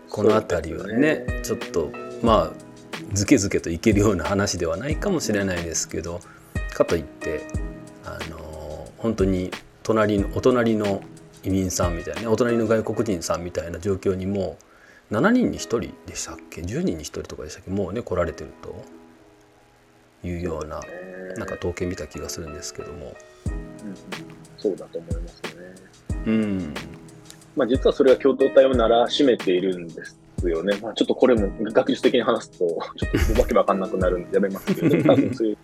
[0.10, 1.92] この辺りはねちょっと
[2.24, 6.20] まあずけずけといけるような話ではないかもしれないですけど
[6.74, 7.48] かといって
[8.04, 9.52] あの本当に
[9.88, 11.02] 隣のお隣の
[11.44, 14.58] 移民さんみたいなねお隣の外国人さんみたいな状況にも
[15.10, 17.72] う7人に1人でしたっけ？10人に1人とかでしたっけ？
[17.72, 20.82] もうね来られてるというような
[21.38, 23.16] なんか統計見た気がするんですけども。
[23.46, 23.56] うん
[24.58, 25.52] そうだと思いますね。
[26.26, 26.74] うん。
[27.56, 30.18] まあ、実はそれは共同体をならしめているんです
[30.50, 30.76] よね。
[30.82, 35.58] まあ、ちょっとこれも学術的に話すと、ちょっとわけわかんなくなるんでやめますけど、多分そういう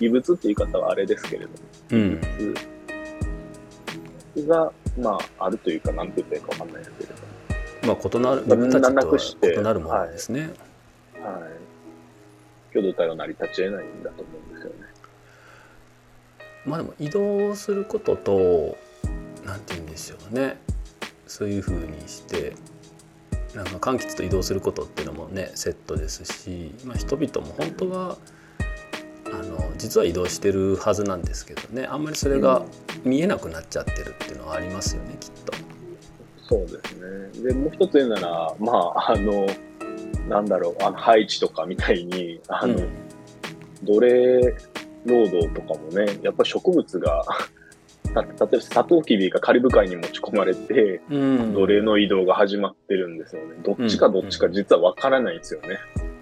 [0.00, 1.54] 異物って言い方はあれですけれども、
[1.92, 2.20] うん
[4.46, 7.30] が、まあ、あるというか、なんて言ったらいいかわかんないですけれども、
[7.82, 10.50] まあ異なるまあ自分たちとは異なるものですね。
[11.22, 11.48] は
[12.70, 12.72] い。
[12.72, 14.90] 共同体は成り立ち得ないんだと思うんですよね。
[16.66, 18.76] まあでも移動することと
[19.44, 20.58] なんて言うんでしょうね
[21.26, 22.54] そういうふうにして
[23.54, 28.18] なんか柑橘と移動することっていうのもねセットですし、まあ、人々も本当はあの
[29.80, 32.62] 実は移動してるはずなんですけどねあんまりそれが
[33.04, 35.52] 見えなくなっちゃってるっていうのはありますよねきっと。
[36.50, 37.44] そうですね。
[37.44, 39.46] で、もう一つ言うなら、まあ、あの、
[40.28, 42.88] なんだろう、あの、ハイチとかみたいに、あの、うん
[43.82, 44.54] 奴隷
[45.06, 47.24] 労働とかもね、やっぱり植物が、
[48.12, 53.54] た例えばサトウキビがカリブ海に持ち込まれて、うん奴隷の移動が始まってるんですよね。
[53.62, 55.78] どっちかどっちか実は分からないんですよね。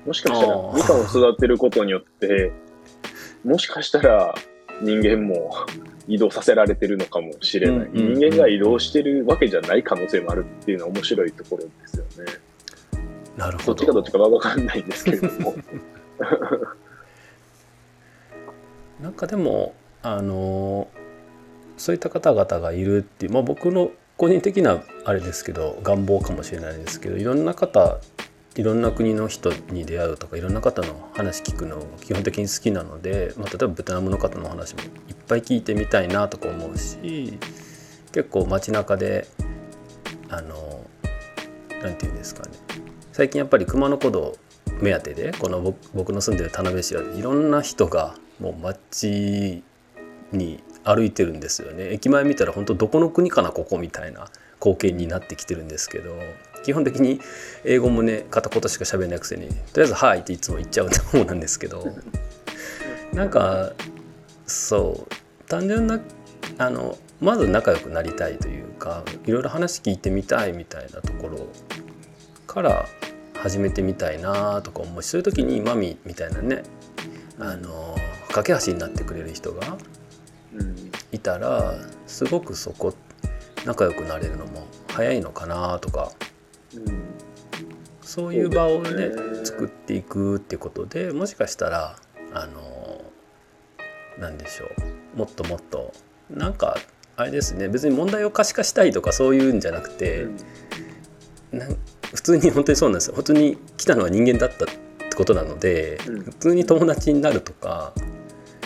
[0.07, 2.53] もしかしたらみかんを育てることによって、
[3.49, 4.35] もしかしたら
[4.83, 5.51] 人間も
[6.07, 7.89] 移動させられてるのかもしれない。
[7.93, 12.33] 人間が移動してるわけじゃない可能性もあるっていうのは面白いところですよね。
[13.37, 15.55] なるほどどっちかどっちかは分かんないんですけれども。
[19.01, 20.89] なんかでもあの
[21.77, 27.99] そういった方々がいるっていう、まあ、僕の個人的なあれですけど願望かもしれないですけどいろんな方
[28.59, 34.89] いろんな国の人に出会うとかいろんな方の話聞くの基本的に好きなので、まあ、例えばベトナムの方の話もいっ
[35.29, 37.39] ぱい聞いてみたいなとか思うし
[38.11, 39.29] 結構街中で
[40.29, 40.85] あの
[41.81, 42.51] なんていうんですかね。
[43.13, 44.37] 最近やっぱり熊野古道
[44.81, 49.63] 目当てでこの僕の住んでる田辺市はいろんな人がもう街
[50.33, 51.93] に歩いてるんですよね。
[51.93, 54.29] 駅前見たら本当どこの国かなここみたいな
[54.61, 56.17] 光景になってきてるんですけど
[56.65, 57.21] 基本的に
[57.65, 61.87] 英語もね片言しか喋れないくせにとりあえず「はい」っていつも言っちゃう方なんですけど
[63.13, 63.73] なんか
[64.47, 66.01] そう単純な
[66.59, 71.47] あのまず仲良くなりたいというかいろいろ話聞いてみたいみたいなところ
[72.47, 72.87] から
[73.35, 76.63] 始めてみたいなとか思うしそういう時にマミみたいなね
[77.39, 77.97] あの
[78.33, 79.79] 架け橋になってくれる人が
[80.55, 80.89] うん。
[81.13, 81.75] いたら
[82.07, 82.95] すごくそこ
[83.65, 86.38] 仲良くなれるのも早いのかなとかうん
[88.03, 89.11] そういう場をね
[89.45, 91.97] 作っていくってことでもしかしたら
[92.33, 93.03] あの
[94.19, 94.67] なんでしょ
[95.15, 95.19] う。
[95.19, 95.93] もっともっと
[96.31, 96.77] なんか
[97.17, 100.27] あれですね別に問題を可視化したいとかそういうんじゃなくて、
[102.15, 103.15] 普通に本当にそうなんですよ。
[103.15, 106.23] 本当に来たのは人間だったってことなので、うん。
[106.23, 107.93] 普通に友達になるとか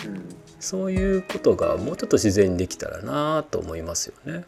[0.05, 0.23] うん。
[0.59, 4.45] そういうことがもうちょっと自然にできたらなと思いますよね。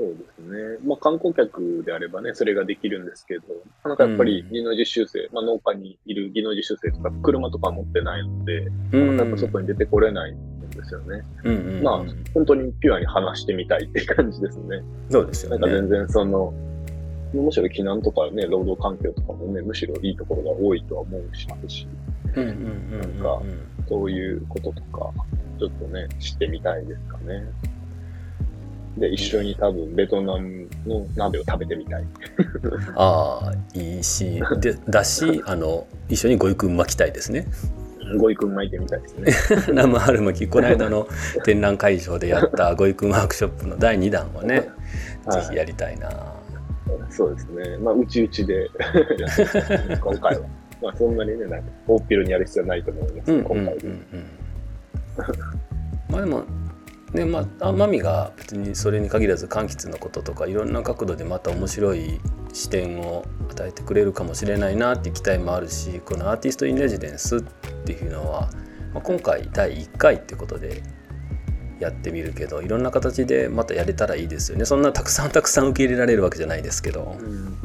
[0.00, 0.78] そうですね。
[0.82, 3.42] まあ、観光客であればね、それができるんですけど、
[3.84, 11.22] なんかやっぱりうん技能実習生、まあ、農家にいる技能実習生とか、車とか持ってないので、うんやっぱ外に出てこれないんですよね。
[11.44, 14.82] うんうんうんまあ、本当にピュアに話してみたいっていう感じですね。
[15.10, 15.58] そうですよね。
[15.58, 16.54] なんか全然その、
[17.34, 21.86] むしろ避難とかね、労働環境とかもね、むしろいいところが多いとは思うしますし、
[22.34, 22.56] うんうんうんう
[22.96, 23.42] んなんか
[23.86, 25.12] そういうこととか、
[25.58, 27.44] ちょっとね、知ってみたいですかね。
[28.96, 32.04] で、一緒に多分ベトナムの鍋を食べてみたい。
[32.96, 37.46] ああいいしでだし あの一緒にごゆくん巻きたいですね。
[38.18, 39.32] ごいくん巻いてみたいですね。
[39.72, 41.06] 生春巻きこの間の
[41.44, 44.68] 展覧会場でやったごゆくんワークショップの第2弾をね、はい
[45.30, 46.10] ぜひやりたいな。
[47.10, 47.76] そうですね。
[47.78, 48.68] まあ、うちうちで
[50.00, 50.46] 今回は。
[50.82, 53.88] まあ、そんなにね、なんか、大っぴろにやる必要はないと思います、うんうんうんうん今回で。
[56.08, 56.44] まあでも
[57.12, 62.20] ねまああマミが別にそれに限らず柑橘のこととかいろんな角度でまた面白い
[62.52, 67.40] 視点を与えてくれるかもしれないなって期待もあるしこのアーティスト・イン・レジデンスっ
[67.84, 68.50] ていうのは、
[68.92, 70.82] まあ、今回第1回ってことで
[71.78, 77.16] やってみるけどいろんな形でまたやれたらいいですよねそんなたくさんたくさん受け入れられるわけじゃないですけど。
[77.18, 77.58] うん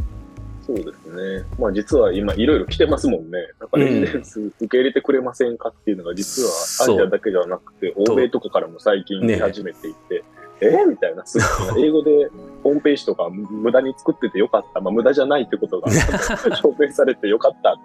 [0.66, 1.46] そうですね。
[1.60, 3.38] まあ実は今いろいろ来てますもんね。
[3.60, 6.50] なんかレジデンス受け入れてくれませんかっていうのが実は
[6.94, 10.24] アジアだけではなくて、欧米とかからも最近来始めていて、
[10.62, 10.70] え？
[10.70, 11.38] ーみたいな、す
[11.72, 11.86] ごい。
[11.86, 12.30] 英語で
[12.64, 14.82] ホームページとか無駄に作っててよかった。
[14.82, 15.92] まあ無駄じゃないってことが
[16.58, 17.78] 証明されてよかった。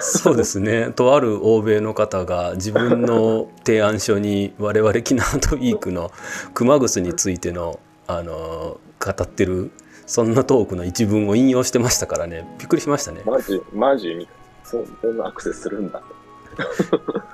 [0.00, 0.92] そうですね。
[0.96, 6.10] とある欧米の方が自分の提案書に我々キナートウィークの
[6.54, 9.72] 熊楠についてのあの語ってる
[10.06, 13.22] そんなトークの一文を引用してましたからねびっくりしましたね。
[13.24, 14.14] マジ、マジ？
[14.14, 14.44] みたいな。
[14.64, 17.24] そそんなアクセスするんだと。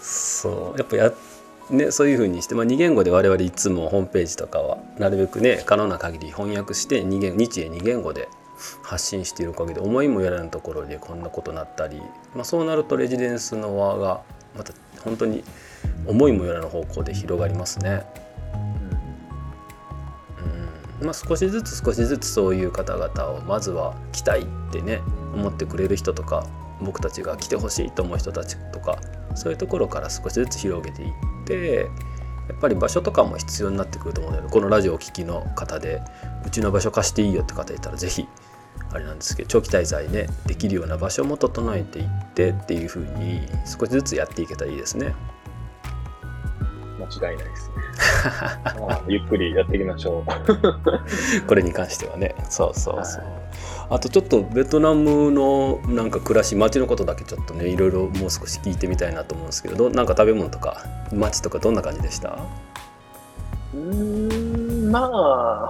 [0.00, 1.12] そうやっぱや
[1.70, 8.28] ね、そういうふうにして、まあ、2言語で我々いつもホームページとかはなるべくね可能な限り翻訳して2言日英2言語で
[8.82, 12.02] 発信しているおかげで思いもよらぬところでこんなことになったり、
[12.34, 14.22] まあ、そうなるとレジデンスの輪が
[14.56, 14.72] また
[15.04, 15.44] 本当に
[16.06, 18.04] 思いもよらぬ方向で広がりますね。
[21.02, 25.00] まあ、少しずつ少しずつそういう方々をまずは来たいってね
[25.34, 26.46] 思ってくれる人とか
[26.82, 28.98] 僕たちが来てほしいと思う人たちとか
[29.34, 31.12] そういうところから少しずつ広げていっ
[31.46, 31.88] て
[32.48, 36.02] やっぱり場所とかも必要になってくると思うのでこのラジオをお聞きの方で
[36.44, 38.26] うちの場所貸していいよって方いたら是非
[38.92, 45.14] あれなんですけど長期滞在ねできるような場所も整えていってっていう風に少しずつやっていけたらいいですね。
[47.00, 47.74] 間違いないですね。
[48.80, 51.46] まあゆっくりやっていきましょう。
[51.46, 53.22] これに関してはねそうそうそう、
[53.88, 62.38] あとちょっとベトナムのなんか暮らし街のことだけちょっとねいろいろもう少し聞いてみたいなと思うんですけどどなんか食べ物とか街とかどんな感じでした？
[63.72, 64.98] うーん、ま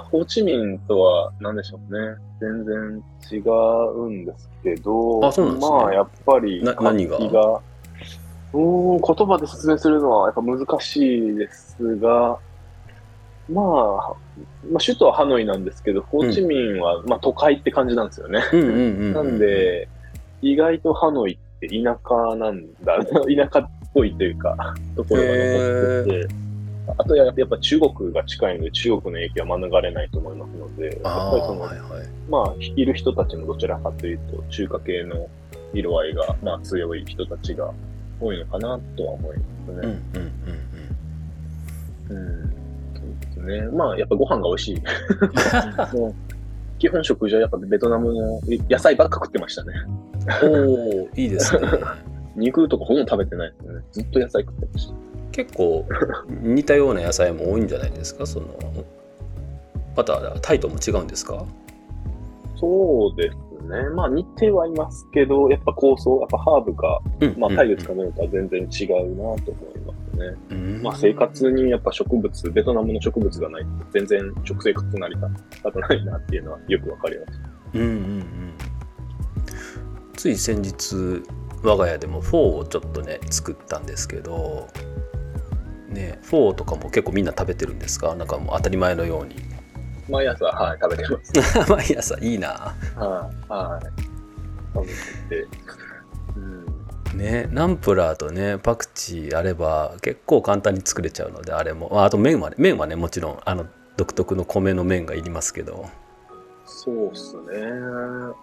[0.01, 2.17] あ、ホーチミンとは何でしょうね。
[2.41, 7.19] 全然違うんですけど、あそうなんですねまあ、やっぱり、な何が
[8.53, 12.39] うーん、言葉で説明するのはやっぱ難しいですが、
[13.49, 13.65] まあ、
[14.71, 18.43] まあ、首都はハノイなんですけど、ホーチミンは、まあ都会って感じなんですよね。
[18.53, 18.73] うんうんう
[19.11, 19.89] ん、なんで、
[20.43, 26.35] 意外とハノイって田舎なんだ、 田舎っぽいというか、ところが残ってて、
[26.99, 32.09] あとややっぱ中国が近いので、中国の影響は免れないと思いますので、やっあぱりその、あはいはい。
[32.29, 35.29] まあ、いる人たちもどちらかというと、中華系の
[35.75, 37.73] 色合いが、まあ、強い人たちが
[38.21, 39.93] 多いのかなとは思いますうんうんね。
[42.11, 42.55] うんうん。
[42.95, 43.69] そうですね。
[43.77, 44.83] まあ、やっぱご飯が美味しい。
[46.79, 49.73] 基本食事はやっぱベトナムの野菜ばっか食ってましたね。
[50.43, 51.69] うんおおいいですね
[52.37, 53.81] 肉とかほとんど食べてないですね。
[53.93, 54.95] ずっと野菜食ってました。
[55.33, 55.85] 結構
[56.43, 58.25] 似たような野菜も多いんじゃないですか？
[58.27, 58.47] その
[59.97, 61.45] またタイとも違うんですか？
[62.57, 63.89] そうですね。
[63.91, 67.01] まあ似てはいますけど、やっぱ構想、やっぱハーブが、
[67.39, 70.37] まあタイで使うのとは全然違うなと思いますね。
[70.51, 75.29] うんまあ生活にやっぱ植物、ベトナムの植物がないと全然食生活成り立
[75.63, 77.41] たないなっていうのはよくわかります。
[77.75, 78.25] うんうんうん
[80.15, 81.23] つい先日
[81.63, 84.69] 我が家でもフォーをちょっとね作ったんですけど
[85.89, 88.15] ねフォーとかも結構みんな食べてるんですか？
[88.17, 89.37] なんかもう当たり前のように
[90.11, 91.33] 毎朝、はい、食べてます。
[91.71, 94.03] 毎朝いいなはい、はい。
[94.75, 94.87] 食
[95.31, 95.49] べてて。
[97.13, 105.87] うん、ねナンプラーとねパクチーあれば結構簡単に作れちゃうのであれもああと麺はね麺はねもちろんあの独特の米の麺がいりますけど
[106.73, 107.43] そうっすね。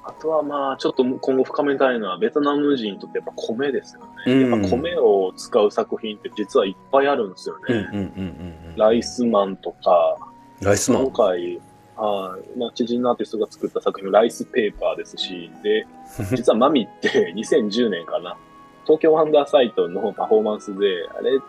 [0.04, 4.08] あとはまあ、ちょっと今後深めたいのは、ベトナム人にとってやっぱ米ですよね。
[4.28, 7.64] うんやっぱ米を使う作品って実はいっぱいあるんですよね。
[7.70, 10.18] うんうんうんうんうんライスマンとか、
[10.62, 11.04] ライスマン。
[11.06, 11.60] 今回、
[11.96, 15.86] はい、まあ、知人のアーティストが作った作品もライスペーパーですし、で、
[16.36, 18.38] 実はマミって2010年かな、
[18.86, 21.40] 東京ワンダーサイトのパフォーマンスで、あれ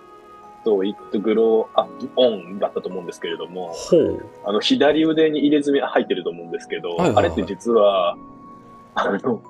[0.65, 3.73] と It Grow Up On だったと思うんですけれども、
[4.45, 7.25] あの、左腕に入れ墨入ってると思うんですけど、はいはいはい。
[7.27, 8.17] あれって実は、
[8.95, 9.41] あの、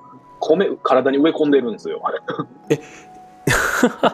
[0.40, 2.00] 米、体に植え込んでるんですよ。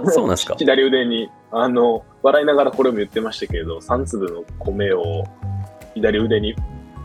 [0.07, 0.55] そうなんですか？
[0.59, 1.29] 左腕に。
[1.57, 5.25] あの、笑いながらこれも言ってましたけど、3粒の米を
[5.95, 6.55] 左腕に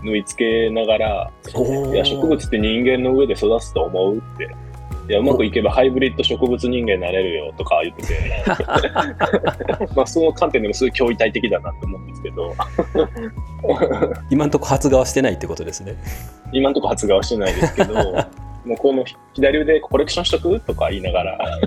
[0.03, 1.31] 縫い付けながら、
[1.93, 4.49] いや、植物って人間の上で育つと思うって。
[5.07, 8.43] いや、うまくいけばハイブリッド植物人間になれるよとか言ってて、
[9.95, 12.55] まあその観点でもすごい驚異体的だなって思うんですけど、
[14.29, 15.95] 今んとこ発芽はしてないってことですね。
[16.53, 17.93] 今のところ発芽はしてないですけど、
[18.69, 19.03] もうこの
[19.33, 20.59] 左腕コレクションしとく？
[20.59, 21.39] とか言いながら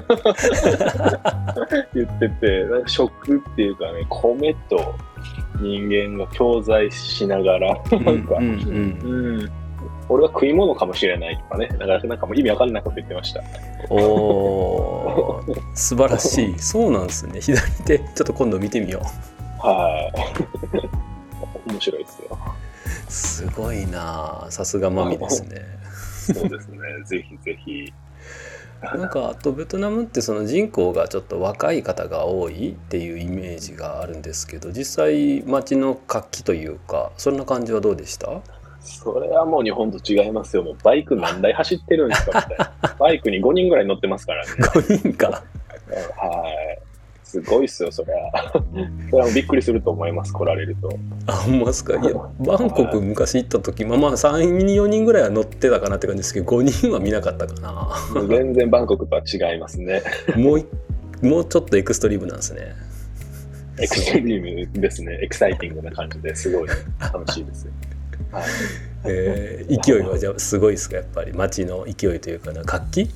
[1.93, 4.95] 言ってて、なんか食っていうかね、米と
[5.61, 8.59] 人間が共在しながら、なんか、うんうん
[9.39, 9.51] うん、
[10.09, 13.43] 俺は食い物かもしれないとかね、なかなかなんかもう意味わかんないこと言ってました。
[13.91, 15.61] おー。
[15.75, 16.59] 素晴らしい。
[16.61, 17.41] そうなんですね。
[17.41, 19.03] 左手ちょっと今度見てみよ
[19.65, 19.67] う。
[19.67, 20.09] は
[21.67, 21.69] い。
[21.69, 22.39] 面白いですよ。
[23.09, 25.82] すごいなあさすがマミですね
[26.23, 26.79] そうですね。
[27.07, 27.93] ぜひぜひ。
[28.83, 38.41] なんかあとベトナムってその人口がちょっと若い方が多いっていうイメージがあるんですけど実際街の活気というかそんな感じはどうでした？
[38.81, 40.65] それはもう日本と違いますよ。
[40.65, 42.97] もうバイク何台走ってるんですかみたいな。
[42.99, 44.51] バイクに5人ぐらい乗ってますからね。
[44.59, 45.41] 5人かは
[46.51, 46.79] い。
[47.33, 48.53] すごいっすよ、そりゃ。
[49.11, 50.99] それはびっくりすると思います、来られると。
[51.27, 51.95] あほんまっすか？
[51.99, 57.97] いやバンコク昔行った時まあまあ34人ぐらいは乗ってたかなって感じですけど5人は見なかったかな
[58.29, 60.03] 全然バンコクとは違いますね。
[60.37, 60.67] もうい
[61.23, 62.75] もうちょっとエクストリームなんですね
[63.79, 65.19] エクストリームですね。
[65.23, 66.69] エキサイティングな感じですごい
[67.01, 67.73] 楽しいですよ。
[68.31, 68.45] はい。
[69.05, 70.97] えー勢いはじゃあすごいですか？
[70.97, 73.11] やっぱり街の勢いというかな活気？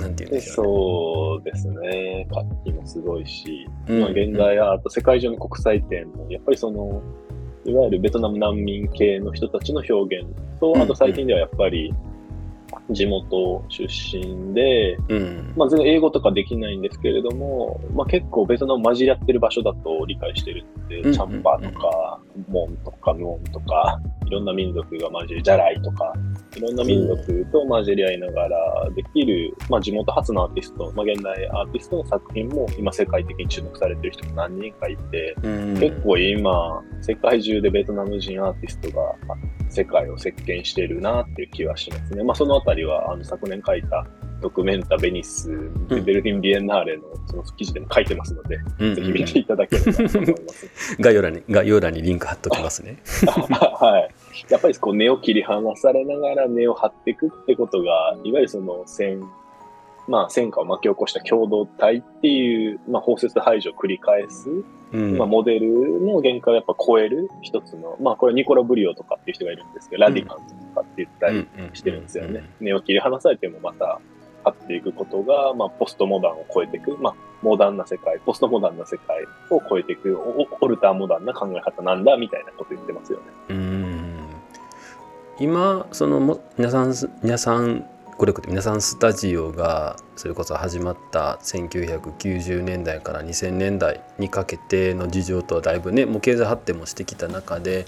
[0.00, 2.26] なんていうんででしょそうですね。
[2.32, 7.02] 活気もすごいし、うね、まあ、現代アート、世界中の国際展も、やっぱりその、
[7.64, 10.26] いわゆるベトナム難民系の人たちの表現
[10.60, 11.94] と、あと最近ではやっぱり、
[12.90, 21.12] 地元出身で、うん、うんまあ、全然英語とかできないんですけれども、まあ、結構ベトナム混じり合ってる場所だと理解してるんで、うん。
[21.12, 26.12] チャンバーとか、モンとか、ノンとか、いろんな民族が混じり、ジャライとか、
[26.56, 35.74] いろんな民族と混じり合いながらできる、まあ、地元発のアーティスト、まあ、現代アーティストの作品も今世界的に注目されてる人が何人かいて、うん。
[35.78, 39.14] 結構今、世界中でベトナム人アーティストが
[39.72, 42.22] 世界を席巻しているなっていう気はしますね。
[42.22, 44.06] まあ、そのあたりは、あの、昨年書いた
[44.42, 45.48] ドクメンタ・ベニス、
[45.88, 50.96] ベルリン・ビエンナーレのその記事でも書いてますので、うんぜひ見ていただければと思います。
[51.00, 52.98] 概要欄に概要欄にリンク貼っときますね。
[53.24, 54.14] はい。
[54.50, 59.22] やっぱりこう根を切り離されながら根を張っていくってことが、いわゆるその戦、
[60.08, 64.48] まあ戦火を巻き起こした共同体っていう、まあ包摂排除を繰り返す、
[64.92, 72.48] うんまあモデルの限界をやっぱ超える一つの、まあこれニコラ・ブリオとかっていう人がいるんですけど、ラディカンズとかって言ったりしてるんですよね。
[72.60, 74.00] 根を切り離されてもまた
[74.44, 83.24] 張っていくことが、まあポストモダンを超えていく、まあモダンな世界、ポストモダンな世界を超えていく、おオルターモダンな考え方なんだみたいなこと言ってますよね。
[83.50, 84.12] うん
[85.38, 87.84] 今そのも皆さん皆さん
[88.22, 97.84] これ皆さんスタジオがそれこそ始まった1990年代から2000年代にかけての事情とはだいぶねもう経済発展もしてきた中で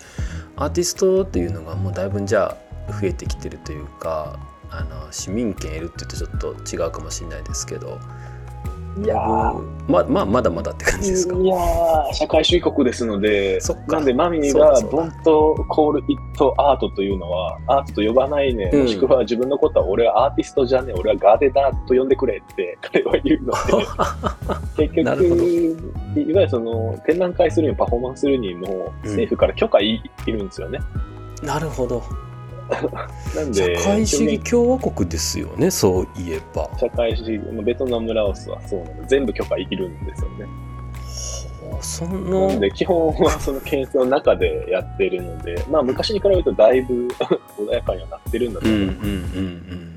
[0.56, 2.58] アーティストっていうのがもうだいぶじゃ
[2.88, 8.00] あ増えてきてるというかあの市民権得るって言うとちょっと違うかもしれないですけど
[9.02, 9.74] いやー。
[9.86, 11.36] ままあまだまだって感じですか？
[11.36, 12.12] いやー。
[12.14, 13.96] 社会主義国ですので、そっか。
[13.96, 18.82] なんでマミがそうだそうだドンとコールイットアートというのは、アートと呼ばないね、うん。
[18.82, 23.52] もしくは自分のことは俺はアーティストじゃねえ、俺はガーデナーと呼んでくれって彼は言うの
[24.76, 25.24] で、 結局、
[26.16, 30.78] いわゆるその展覧会するにもパフォーマンスするにも、政府から許可い,、いるんですよね。
[31.42, 32.02] なるほど
[33.34, 36.68] なん社で、会主義共和国ですよねそういえば。
[36.78, 40.46] 社会主義、ベトナム、ラオスはそうなので、全部許可いるんですよね。
[41.80, 47.08] そなのんで、基本はその検閲の中でやってるので、まあ昔に比べるとだいぶ
[47.58, 49.08] 穏やかにはなってるんだとうんうん思います。
[49.08, 49.50] うんうんう
[49.80, 49.94] ん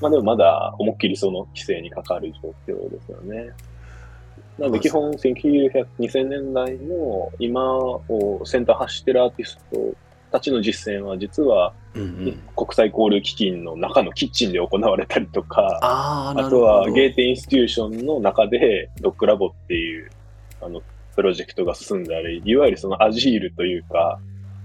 [0.00, 3.50] まあでもまだ思いっきりその規制にかかる状況ですよね。
[4.58, 9.94] なので基本1900、2000年代の今を先端走ってるアーティスト
[10.32, 20.10] たちの実践は実はうんうん国際交流基金の中のキッチンで行われたりとか、あとはゲーテインスティューションの中でドッグラボっていう
[20.60, 20.82] あの
[21.14, 24.18] プロジェクトが進んだり、いわゆるそのアジールというか、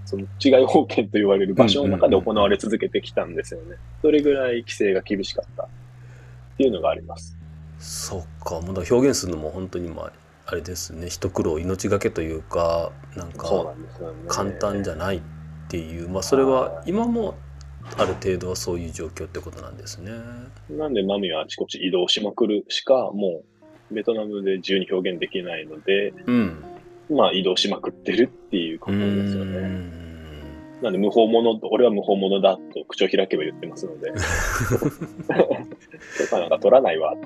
[0.06, 3.76] その違い保険と言われる場所の中で行われ続けてきたんですよね。
[4.00, 5.68] それぐらい規制が厳しかったっ
[6.56, 7.36] ていうのがあります。
[7.78, 10.12] そっかもうだ表現するのも本当にまあ
[10.46, 13.66] あれですね一苦労命がけというかなんか。
[14.28, 15.20] 簡単じゃないっ
[15.68, 17.34] ていうまあそれは今も
[17.96, 20.10] ある程度はそういう状況ってことなんですね。
[20.70, 23.42] なんでマミはあちこち移動しまくるしか、も
[23.90, 26.64] うベトナムで自由に表現できないので、うん。
[27.10, 29.97] まあ移動しまくってるっていうこうとですよーね。
[30.80, 34.12] んなんで無法者と、俺は無法者だと口を開けば言ってますので。
[36.18, 37.14] 許可なんか取らないわ。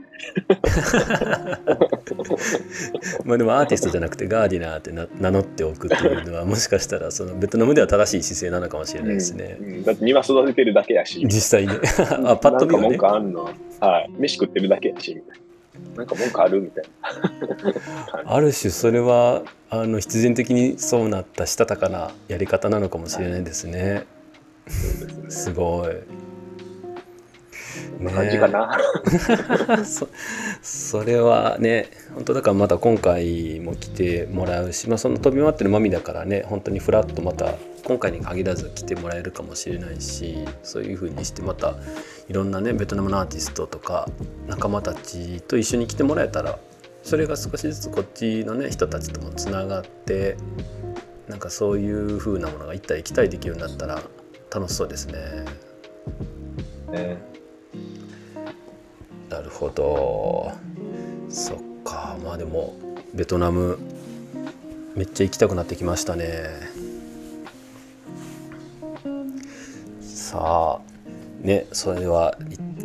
[3.24, 9.56] まあでもアーティストじゃなくてガーディナーってな名乗っておくっていうのはもしかしたらそのベトナムでは正しい姿勢なのかもしれないですね。
[9.60, 11.20] うんうんだって庭育ててるだけやし。
[11.24, 11.74] 実際ね
[12.24, 13.50] あパッと見はねなんか文句あんの？
[13.80, 14.10] はい。
[14.18, 15.41] 飯食ってるだけやし、みたいな。
[15.96, 18.22] なんか文句あるみたいな。
[18.34, 24.06] ある種それはあの必然的にそうなったしたたかなやり方なのかもしれないですね。
[24.68, 25.30] そうですね。
[25.30, 25.96] すごい。
[28.10, 28.78] 感じかな。
[29.84, 30.08] そ
[30.62, 37.54] それはね本当だからまた今回も来てもらうし、まあ、その飛び回ってるマミだからね本当にフラッとまた
[37.84, 41.76] 今回に限らず来てもらえるかもしれないしそういう風にしてまた
[42.28, 44.08] いろんなねベトナムのアーティストとか
[44.46, 46.58] 仲間たちと一緒に来てもらえたら
[47.02, 50.36] それが少しずつこっちのね人たちともつながって
[51.28, 54.02] なんかそういう風なものが行ったり来たりできるようになったら
[54.52, 55.44] 楽しそうですね。
[56.90, 57.16] ね。
[59.30, 60.52] なるほど。
[61.30, 62.18] そっか。
[62.22, 62.74] まあでも
[63.14, 63.78] ベトナム
[64.94, 66.50] めっちゃ行きたくなってきましたね
[70.32, 72.38] さあねそれでは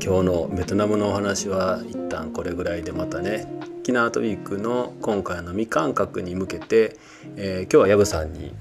[0.03, 3.47] 今日のベトナムのお話は一旦これぐらいでまたね
[3.79, 6.97] 沖縄アートウィークの今回の未感覚に向けて、
[7.37, 8.53] えー今日は薮さんに、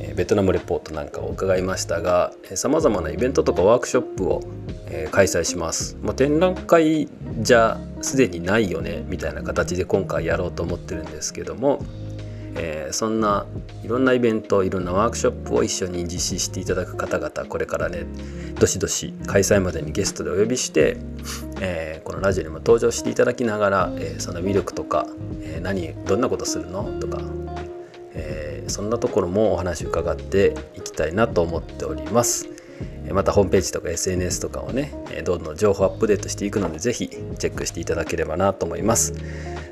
[0.00, 4.40] えーベトナムレポートなんかを伺いましたがさまざまなイベントとかワークショップを、
[4.88, 7.08] えー開催します、まあ、展覧会
[7.42, 11.80] じゃすでにないよねみたいな形で今回やろうと思ってるんですけども、
[12.56, 13.46] えーそんな
[13.82, 18.04] いろんなイベントいろんなワークショップを一緒に実施していただく方々これからね
[18.58, 20.96] どしどし開催までにゲストでお呼びして、
[21.60, 25.06] えーこのラジオにも登場していただきながら、えーその魅力とか、
[25.40, 27.20] え何どんなことするのとか、
[28.14, 32.48] えそんなところもお話伺っていきたいなと思っております。
[33.12, 34.92] またホームページとか SNS とかをね、
[35.24, 39.14] どんどん情報アップデートしていくのでぜひチェックしていただければなと思います。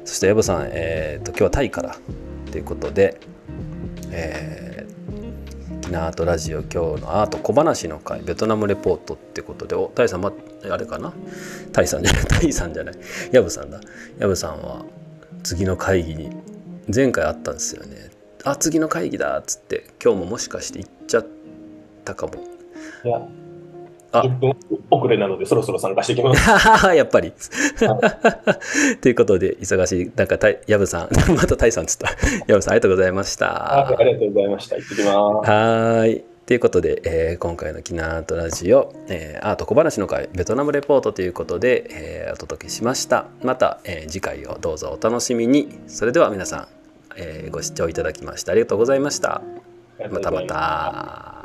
[0.05, 1.97] そしてエボさん、えーと今日はタイから
[2.51, 3.21] ということで、
[4.11, 4.91] えー
[5.93, 10.33] アートラジオ今日のアート小話の会ベトナムレポートってことでおタイさん、ま、
[10.71, 11.13] あれかな？
[11.73, 12.25] タイさんじゃない？
[12.31, 12.95] タイさんじゃない？
[13.33, 13.81] ヤブさんだ。
[14.21, 14.85] ヤブさんは
[15.43, 16.31] 次の会議に
[16.95, 18.11] 前回あったんですよね。
[18.45, 21.27] あ次の会議だっつって今日ももしかして行っちゃっ
[22.05, 22.35] たかも。
[23.05, 23.21] いや、
[24.13, 24.57] 10分
[24.91, 26.51] 遅れなのでそろそろ参加してきます。
[26.95, 27.33] やっぱり。
[29.01, 32.09] ということで、忙しい、なんか、たいヤブさん、 またタイさんっつった。
[32.47, 33.87] ヤブさん、ありがとうございました。
[33.87, 34.77] ありがとうございました。
[34.77, 35.09] 行ってきます。
[35.11, 36.25] はーい。
[36.47, 43.27] ということで、えー今回のキナートラジオ、えーアート小話の会ベトナムレポートということで、えーお届けしました。
[43.45, 45.69] また、えー次回をどうぞお楽しみに。
[45.87, 46.67] それでは皆さん、
[47.17, 49.43] えーご視聴いただきましてありがとうございました。
[50.11, 51.45] またまた。